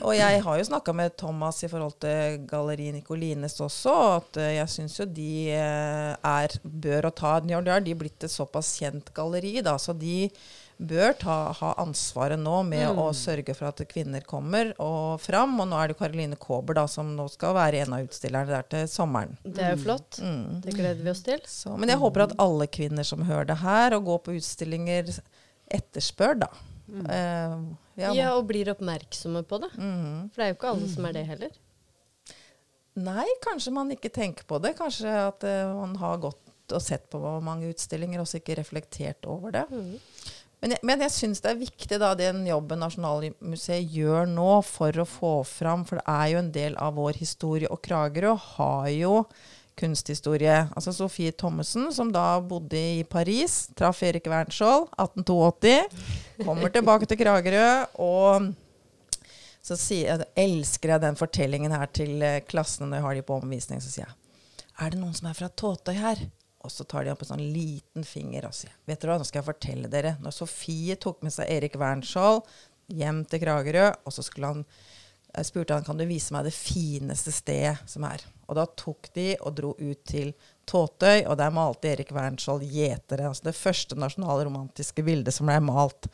[0.01, 4.49] Og jeg har jo snakka med Thomas i forhold til Galleri Nicolines også, at uh,
[4.55, 8.73] jeg syns jo de uh, er bør å ta de har de blitt et såpass
[8.81, 10.31] kjent galleri, da, så de
[10.81, 13.01] bør ta, ha ansvaret nå med mm.
[13.03, 15.59] å sørge for at kvinner kommer og fram.
[15.61, 18.69] Og nå er det Karoline Kåber da, som nå skal være en av utstillerne der
[18.73, 19.37] til sommeren.
[19.45, 20.21] Det er jo flott.
[20.25, 20.63] Mm.
[20.65, 21.45] Det gleder vi oss til.
[21.45, 25.13] Så, men jeg håper at alle kvinner som hører det her og går på utstillinger,
[25.71, 26.51] etterspør, da.
[26.91, 27.05] Mm.
[27.07, 29.71] Uh, ja, ja, og blir oppmerksomme på det.
[29.77, 30.31] Mm.
[30.31, 31.59] For det er jo ikke alle som er det heller.
[33.01, 34.75] Nei, kanskje man ikke tenker på det.
[34.79, 39.27] Kanskje at uh, man har gått og sett på mange utstillinger og så ikke reflektert
[39.31, 39.65] over det.
[39.71, 39.97] Mm.
[40.61, 44.93] Men jeg, men jeg syns det er viktig, da, den jobben Nasjonalmuseet gjør nå for
[45.01, 48.91] å få fram For det er jo en del av vår historie, og Kragerø har
[48.93, 49.15] jo
[49.81, 50.57] kunsthistorie.
[50.77, 56.45] Altså Sofie Thommessen, som da bodde i Paris, traff Erik Wernskjold 1882.
[56.45, 57.69] Kommer tilbake til Kragerø,
[58.05, 58.53] og
[59.61, 63.41] så jeg, elsker jeg den fortellingen her til eh, klassene når jeg har de på
[63.43, 63.83] omvisning.
[63.85, 64.17] Så sier jeg
[64.81, 66.23] Er det noen som er fra Tåtøy her?
[66.61, 69.29] Og så tar de opp en sånn liten finger og sier Vet dere hva, nå
[69.29, 70.17] skal jeg fortelle dere.
[70.25, 72.43] Når Sofie tok med seg Erik Wernskjold
[72.91, 74.65] hjem til Kragerø, og så skulle han
[75.31, 78.25] jeg spurte han kan du vise meg det fineste stedet som er.
[78.51, 80.33] Og da tok de og dro ut til
[80.71, 83.29] Tåtøy, og der malte Erik Wernskjold gjetere.
[83.31, 86.11] Altså det første nasjonalromantiske bildet som ble malt.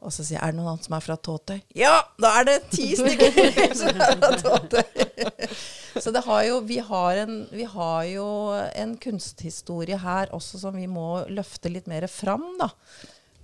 [0.00, 1.58] Og så sier jeg er det noen annen som er fra Tåtøy?
[1.76, 1.94] Ja!
[2.20, 5.06] Da er det ti stykker som er fra Tåtøy!
[6.02, 8.26] så det har jo, vi, har en, vi har jo
[8.56, 12.72] en kunsthistorie her også som vi må løfte litt mer fram, da.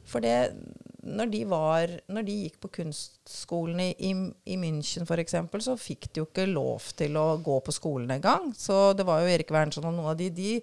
[0.07, 0.53] For det,
[1.07, 4.13] når de, var, når de gikk på kunstskolen i, i,
[4.53, 8.53] i München f.eks., så fikk de jo ikke lov til å gå på skolen engang.
[8.59, 10.57] Så det var jo Erik Wernson og noen av de, de,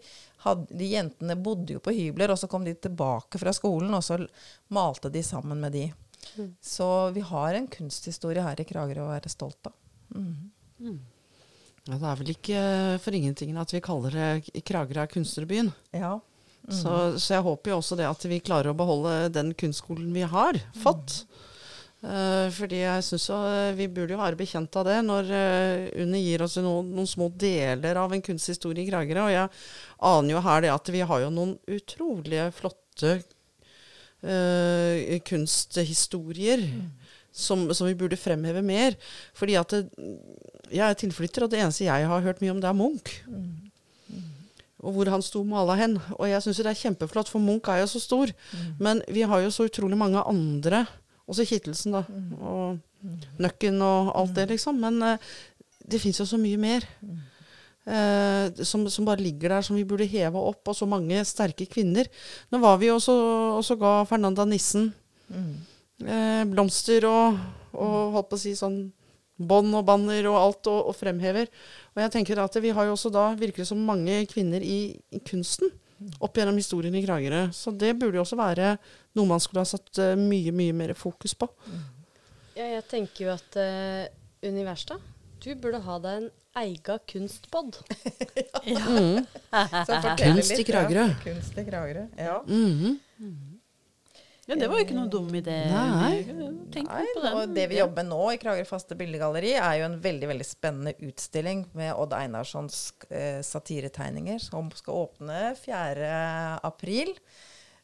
[0.46, 4.04] had, de jentene bodde jo på hybler, og så kom de tilbake fra skolen, og
[4.06, 4.20] så
[4.76, 5.86] malte de sammen med de.
[6.38, 6.52] Mm.
[6.64, 9.76] Så vi har en kunsthistorie her i Kragerø å være stolt av.
[10.16, 10.52] Mm.
[10.84, 11.00] Mm.
[11.84, 12.60] Ja, det er vel ikke
[13.04, 15.74] for ingenting at vi kaller det Kragerø kunstnerbyen.
[15.92, 16.16] Ja.
[16.64, 16.76] Mm.
[16.78, 20.24] Så, så, jeg håper jo også det at vi klarer å beholde den kunstskolen vi
[20.28, 21.24] har fått.
[21.24, 21.50] Mm.
[22.04, 25.86] Uh, fordi jeg syns jo uh, vi burde jo være bekjent av det når uh,
[26.04, 29.30] UNE gir oss noen, noen, små deler av en kunsthistorie i Kragerø.
[29.30, 29.48] Og jeg
[30.10, 33.22] aner jo her det at vi har jo noen utrolige flotte
[35.28, 36.62] kunsthistorier.
[36.64, 36.92] Mm.
[37.34, 38.96] Som, som, vi burde fremheve mer.
[39.36, 39.82] Fordi at det,
[40.70, 43.16] jeg er tilflytter, og det eneste jeg har hørt mye om, det er Munch.
[43.28, 43.63] Mm
[44.84, 45.98] og hvor han sto mala hen.
[46.18, 48.32] Og jeg syns det er kjempeflott, for Munch er jo så stor.
[48.52, 48.72] Mm.
[48.84, 50.84] Men vi har jo så utrolig mange andre,
[51.28, 52.32] også Kittelsen, da, mm.
[52.44, 53.20] og mm.
[53.44, 54.52] Nøkken og alt det, mm.
[54.56, 54.82] liksom.
[54.84, 55.36] Men uh,
[55.92, 56.88] det fins jo så mye mer.
[57.84, 60.68] Uh, som, som, bare ligger der, som vi burde heve opp.
[60.68, 62.12] Og så mange sterke kvinner.
[62.52, 63.16] Nå var vi også,
[63.60, 64.92] også ga Fernanda Nissen
[65.32, 67.40] uh, blomster og,
[67.72, 68.84] og holdt på å si sånn
[69.44, 71.50] bånd og banner og alt, og, og, fremhever.
[71.94, 74.98] Og jeg tenker at vi har jo også da virker det som, mange kvinner i,
[75.14, 75.72] i kunsten
[76.24, 77.46] opp gjennom historien i Kragerø.
[77.56, 78.76] Så det burde jo også være
[79.18, 81.48] noe man skulle ha satt uh, mye, mye mer fokus på.
[82.58, 84.06] Ja, jeg tenker jo at uh,
[84.44, 85.00] Universta,
[85.44, 86.32] du burde ha deg en
[86.64, 87.82] eiga kunstpod.
[88.76, 88.84] ja.
[89.54, 89.68] Mm.
[90.18, 91.02] Kunst i Kragerø.
[91.04, 92.38] Ja, kunst i Kragerø, ja.
[92.48, 93.53] Mm -hmm.
[94.46, 95.56] Ja, Det var jo ikke noen dum idé.
[95.72, 96.24] Nei.
[96.74, 97.38] Tenk Nei, på den.
[97.40, 100.48] Og det vi jobber med nå i Kragerø faste bildegalleri, er jo en veldig veldig
[100.48, 106.12] spennende utstilling med Odd Einarssons eh, satiretegninger, som skal åpne 4.
[106.60, 107.14] april.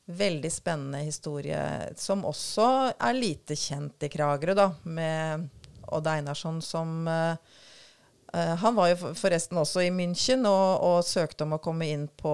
[0.09, 1.63] Veldig spennende historie,
[1.95, 5.47] som også er lite kjent i Kragerø, da, med
[5.95, 7.57] Odd Einarsson som eh,
[8.29, 12.05] Uh, han var jo forresten også i München og, og, søkte om å komme inn
[12.13, 12.33] på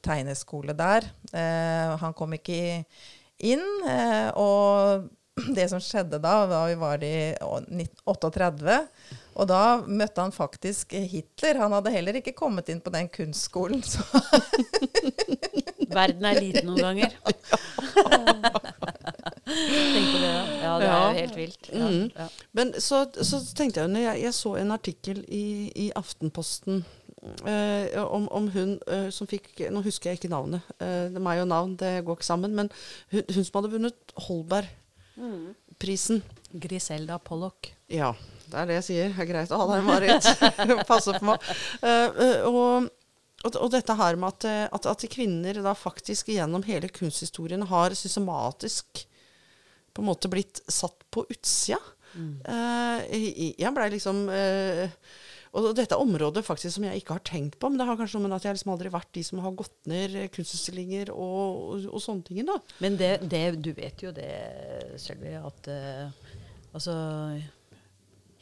[0.00, 1.04] tegneskole der.
[1.28, 2.70] Eh, han kom ikke i,
[3.42, 3.66] inn.
[3.88, 5.08] Eh, og
[5.56, 8.80] det som skjedde da, da vi var i 1938
[9.32, 11.60] og da møtte han faktisk Hitler.
[11.62, 13.82] Han hadde heller ikke kommet inn på den kunstskolen.
[15.92, 17.16] Verden er liten noen ganger.
[19.52, 20.42] Tenk på det, da.
[20.62, 21.70] Ja, det er jo helt vilt.
[21.72, 22.04] Ja, mm.
[22.16, 22.26] ja.
[22.56, 25.46] Men så, så, tenkte jeg, når jeg, jeg så en artikkel i,
[25.86, 26.84] i Aftenposten
[27.22, 30.64] Uh, om, om, hun uh, som fikk Nå husker jeg ikke navnet.
[30.82, 32.56] Uh, det er meg og navn, det går ikke sammen.
[32.58, 32.70] Men
[33.14, 36.22] hun, hun som hadde vunnet Holberg-prisen.
[36.22, 36.40] Mm.
[36.62, 37.70] Griselda Pollock.
[37.88, 38.10] Ja,
[38.50, 39.14] det er det jeg sier.
[39.14, 40.24] Det er greit å ha deg, Marit.
[40.90, 41.38] Passe på meg.
[42.50, 44.42] Og, og, og, dette her med at,
[44.74, 49.06] at, at, kvinner da faktisk gjennom hele kunsthistorien har systematisk
[49.92, 51.80] på en måte blitt satt på utsida.
[52.12, 52.44] Mm.
[53.56, 54.26] jeg blei liksom
[55.52, 58.30] og dette området faktisk som jeg ikke har tenkt på, men det har kanskje noe
[58.30, 61.42] med at jeg liksom aldri vært de som har gått ned kunstutstillinger og,
[61.74, 62.40] og, og, sånne ting.
[62.48, 62.56] da.
[62.80, 64.30] Men det, det, du vet jo det,
[65.02, 66.32] Sølvi, at uh,
[66.72, 66.96] altså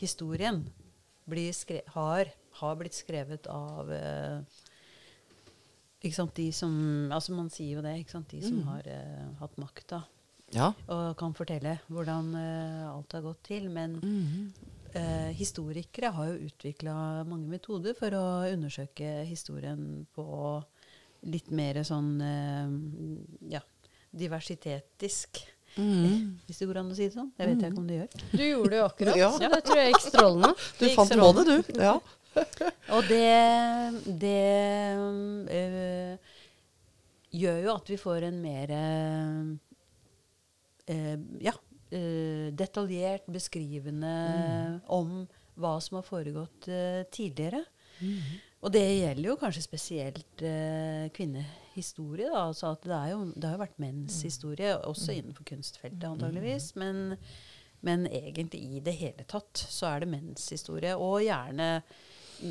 [0.01, 0.63] Historien
[1.97, 2.31] har,
[2.63, 4.63] har, blitt skrevet av uh,
[6.01, 6.73] ikke sant, de som
[7.13, 7.99] altså Man sier jo det.
[8.01, 8.69] ikke sant, De som mm.
[8.71, 10.05] har uh, hatt makta.
[10.55, 10.73] Ja.
[10.87, 13.67] Og kan fortelle hvordan alt har gått til.
[13.71, 16.95] Men mm eh, historikere har jo utvikla
[17.29, 20.27] mange metoder for å undersøke historien på
[21.31, 22.75] litt mer sånn eh,
[23.55, 23.63] ja,
[24.11, 25.43] diversitetisk.
[25.77, 26.39] Mm.
[26.47, 27.31] Hvis det går an å si det sånn.
[27.37, 28.25] Det vet jeg ikke om det gjør.
[28.33, 29.21] Du gjorde det jo akkurat.
[29.21, 29.31] ja.
[29.45, 30.53] Det tror jeg gikk strålende.
[30.81, 31.81] Du fant på det, du.
[31.81, 31.97] Ja.
[32.95, 33.31] Og det,
[34.23, 34.37] det
[35.59, 36.37] øh,
[37.35, 39.51] gjør jo at vi får en mer øh,
[40.95, 41.55] eh, ja,
[41.91, 44.15] eh, detaljert beskrivende
[44.89, 45.25] om
[45.61, 47.65] hva som har foregått uh, tidligere.
[48.61, 52.29] Og det gjelder jo kanskje spesielt uh, kvinnehistorie.
[52.29, 52.47] Da.
[52.51, 56.71] Altså at det, er jo, det har jo vært menns historie, også innenfor kunstfeltet antageligvis.
[56.81, 57.17] Men,
[57.87, 60.97] men egentlig i det hele tatt så er det menns historie.
[60.97, 61.71] Og gjerne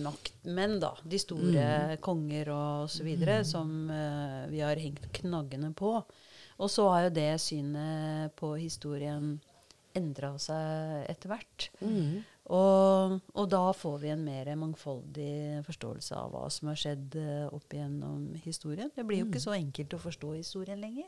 [0.06, 0.94] maktmenn, da.
[1.02, 5.96] De store konger og så videre, som uh, vi har hengt knaggene på.
[6.60, 9.38] Og så har jo det synet på historien
[9.98, 11.70] endra seg etter hvert.
[12.50, 17.46] Og, og da får vi en mer mangfoldig forståelse av hva som har skjedd eh,
[17.54, 18.90] opp igjennom historien.
[18.96, 21.06] Det blir jo ikke så enkelt å forstå historien lenger.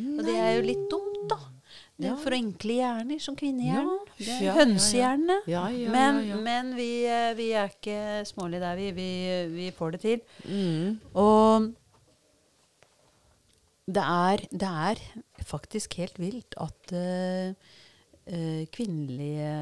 [0.00, 1.36] Og det er jo litt dumt, da.
[2.00, 2.16] Det er Ja.
[2.22, 3.98] for enkle hjerner, som kvinnehjernen.
[4.16, 4.38] Ja.
[4.38, 4.46] Er
[5.50, 8.90] Ja, ja, men men vi, eh, vi er ikke smålige der, vi.
[8.96, 9.10] vi.
[9.52, 10.20] Vi får det til.
[10.48, 11.00] Mm.
[11.14, 11.74] Og
[13.96, 15.02] det er, det er
[15.46, 17.54] faktisk helt vilt at uh,
[18.70, 19.52] kvinnelige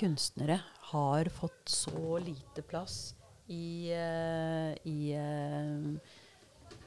[0.00, 0.58] kunstnere
[0.90, 3.14] har fått så lite plass
[3.48, 5.14] i, uh, i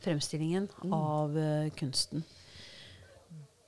[0.03, 2.21] fremstillingen av eh, kunsten.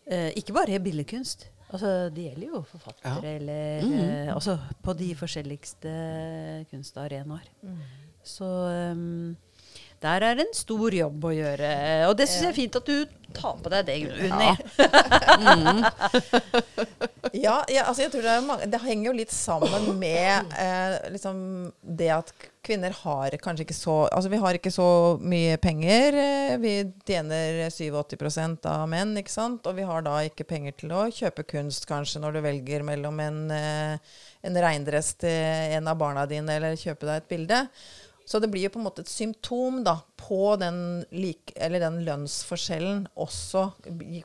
[0.09, 1.47] Ikke bare billedkunst.
[1.69, 5.91] Altså, det gjelder jo forfattere eller eh, Altså på de forskjelligste
[6.71, 7.51] kunstarenaer.
[8.25, 8.47] Så
[8.93, 9.35] um,
[10.03, 11.69] der er en stor jobb å gjøre.
[12.09, 12.97] Og det syns jeg er fint at du
[13.35, 14.51] tar på deg det, Unni.
[17.35, 21.37] Ja, ja, altså jeg tror det, mange, det henger jo litt sammen med eh, liksom
[21.85, 22.31] det at
[22.65, 24.87] kvinner har kanskje ikke så Altså vi har ikke så
[25.21, 26.17] mye penger.
[26.23, 26.73] Eh, vi
[27.05, 29.67] tjener 87% av menn, ikke sant.
[29.69, 33.15] Og vi har da ikke penger til å kjøpe kunst, kanskje, når du velger mellom
[33.23, 34.17] en, eh,
[34.49, 37.59] en regndress til en av barna dine eller kjøpe deg et bilde.
[38.29, 40.75] Så det blir jo på en måte et symptom da, på den,
[41.17, 43.63] lik, eller den lønnsforskjellen også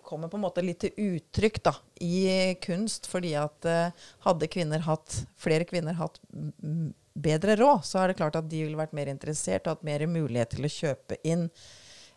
[0.05, 1.73] kommer på en måte litt til uttrykk da,
[2.05, 3.09] i kunst.
[3.09, 6.21] Fordi at eh, hadde kvinner hatt, flere kvinner hatt
[7.15, 10.05] bedre råd, så er det klart at de ville vært mer interessert og hatt mer
[10.11, 11.49] mulighet til å kjøpe inn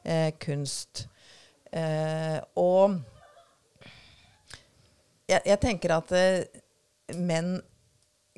[0.03, 1.05] eh, kunst.
[1.71, 2.99] Eh, og
[5.27, 6.61] jeg, jeg tenker at eh,
[7.15, 7.61] menn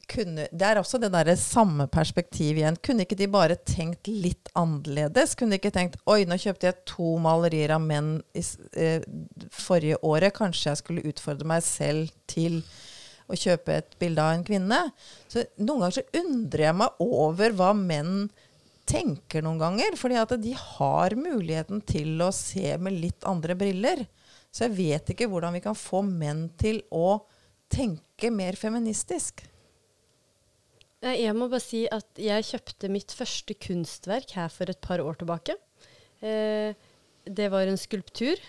[0.10, 2.78] kunne Det er også det derre samme perspektiv igjen.
[2.84, 5.36] Kunne ikke de bare tenkt litt annerledes?
[5.38, 8.43] Kunne de ikke tenkt Oi, nå kjøpte jeg to malerier av menn i,
[8.74, 9.05] eh,
[9.53, 10.36] forrige året.
[10.38, 12.62] Kanskje jeg skulle utfordre meg selv til
[13.30, 14.82] å kjøpe et bilde av en kvinne?
[15.30, 18.30] Så noen ganger så undrer jeg meg over hva menn
[18.89, 19.97] tenker noen ganger.
[19.99, 24.07] Fordi at de har muligheten til å se med litt andre briller.
[24.49, 27.22] Så jeg vet ikke hvordan vi kan få menn til å
[27.70, 29.45] tenke mer feministisk.
[31.02, 35.00] Eh, Jeg må bare si at jeg kjøpte mitt første kunstverk her for et par
[35.04, 35.56] år tilbake.
[36.22, 36.74] Eh,
[37.30, 38.39] det var en skulptur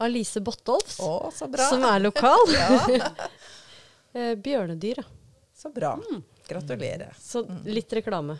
[0.00, 1.68] av Lise Bottolfs, Å, så bra.
[1.72, 2.46] som er lokal.
[4.16, 5.04] Eh, bjørnedyr, ja.
[5.52, 5.90] så bra.
[6.48, 7.10] Gratulerer.
[7.20, 8.38] Så litt reklame.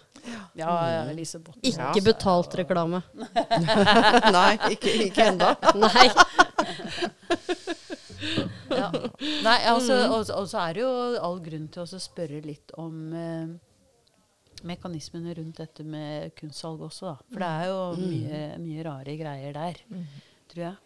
[0.57, 1.68] Ja, ja, Lise Bottolfs.
[1.68, 3.03] Ikke betalt reklame.
[4.39, 5.51] Nei, ikke, ikke enda.
[5.76, 6.07] Nei.
[8.77, 8.91] Ja.
[9.47, 10.93] Nei, altså, og, og så er det jo
[11.29, 13.53] all grunn til å spørre litt om eh,
[14.66, 17.16] mekanismene rundt dette med kunstsalg også, da.
[17.33, 19.83] For det er jo mye, mye rare greier der,
[20.53, 20.77] tror jeg.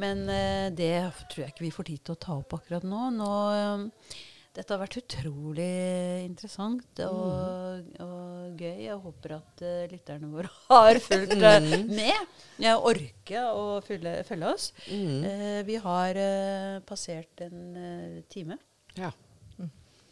[0.00, 0.94] Men eh, det
[1.30, 3.02] tror jeg ikke vi får tid til å ta opp akkurat nå.
[3.16, 4.16] nå eh,
[4.56, 5.72] dette har vært utrolig
[6.24, 8.86] interessant og, og gøy.
[8.86, 12.40] Jeg håper at uh, lytterne våre har fulgt uh, med.
[12.62, 14.70] Jeg orker å følge, følge oss.
[14.88, 16.20] Eh, vi har
[16.88, 18.56] passert en time.
[18.96, 19.12] Ja.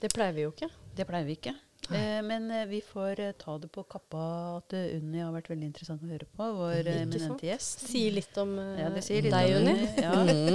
[0.00, 0.68] Det pleier vi jo ikke.
[0.94, 1.54] Det pleier vi ikke.
[1.92, 4.22] Eh, men eh, vi får eh, ta det på kappa
[4.56, 6.46] at uh, Unni har vært veldig interessant å høre på.
[6.58, 7.84] Vår eminente gjest.
[7.90, 9.74] Sier litt om eh, Ja, sier litt deg, Unni.
[10.00, 10.14] Ja.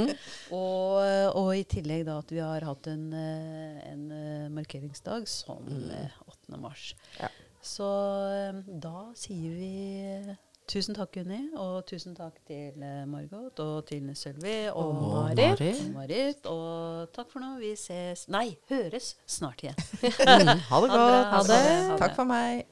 [0.59, 5.30] Og, eh, og i tillegg da at vi har hatt en, eh, en eh, markeringsdag
[5.30, 6.57] som eh, 8.
[6.57, 6.93] mars.
[7.19, 7.30] Ja.
[7.61, 7.88] Så
[8.34, 9.73] eh, da sier vi
[10.07, 10.36] eh,
[10.70, 15.59] tusen takk, Unni, og tusen takk til eh, Margot og til Sølvi og, Og Marit.
[15.59, 15.86] Marit.
[15.86, 16.49] Og Marit.
[16.53, 17.55] Og takk for nå.
[17.61, 19.80] Vi ses Nei, høres snart igjen.
[20.03, 21.32] Mm, ha det Ha det godt.
[21.34, 21.63] Ha det.
[22.03, 22.67] Takk for meg.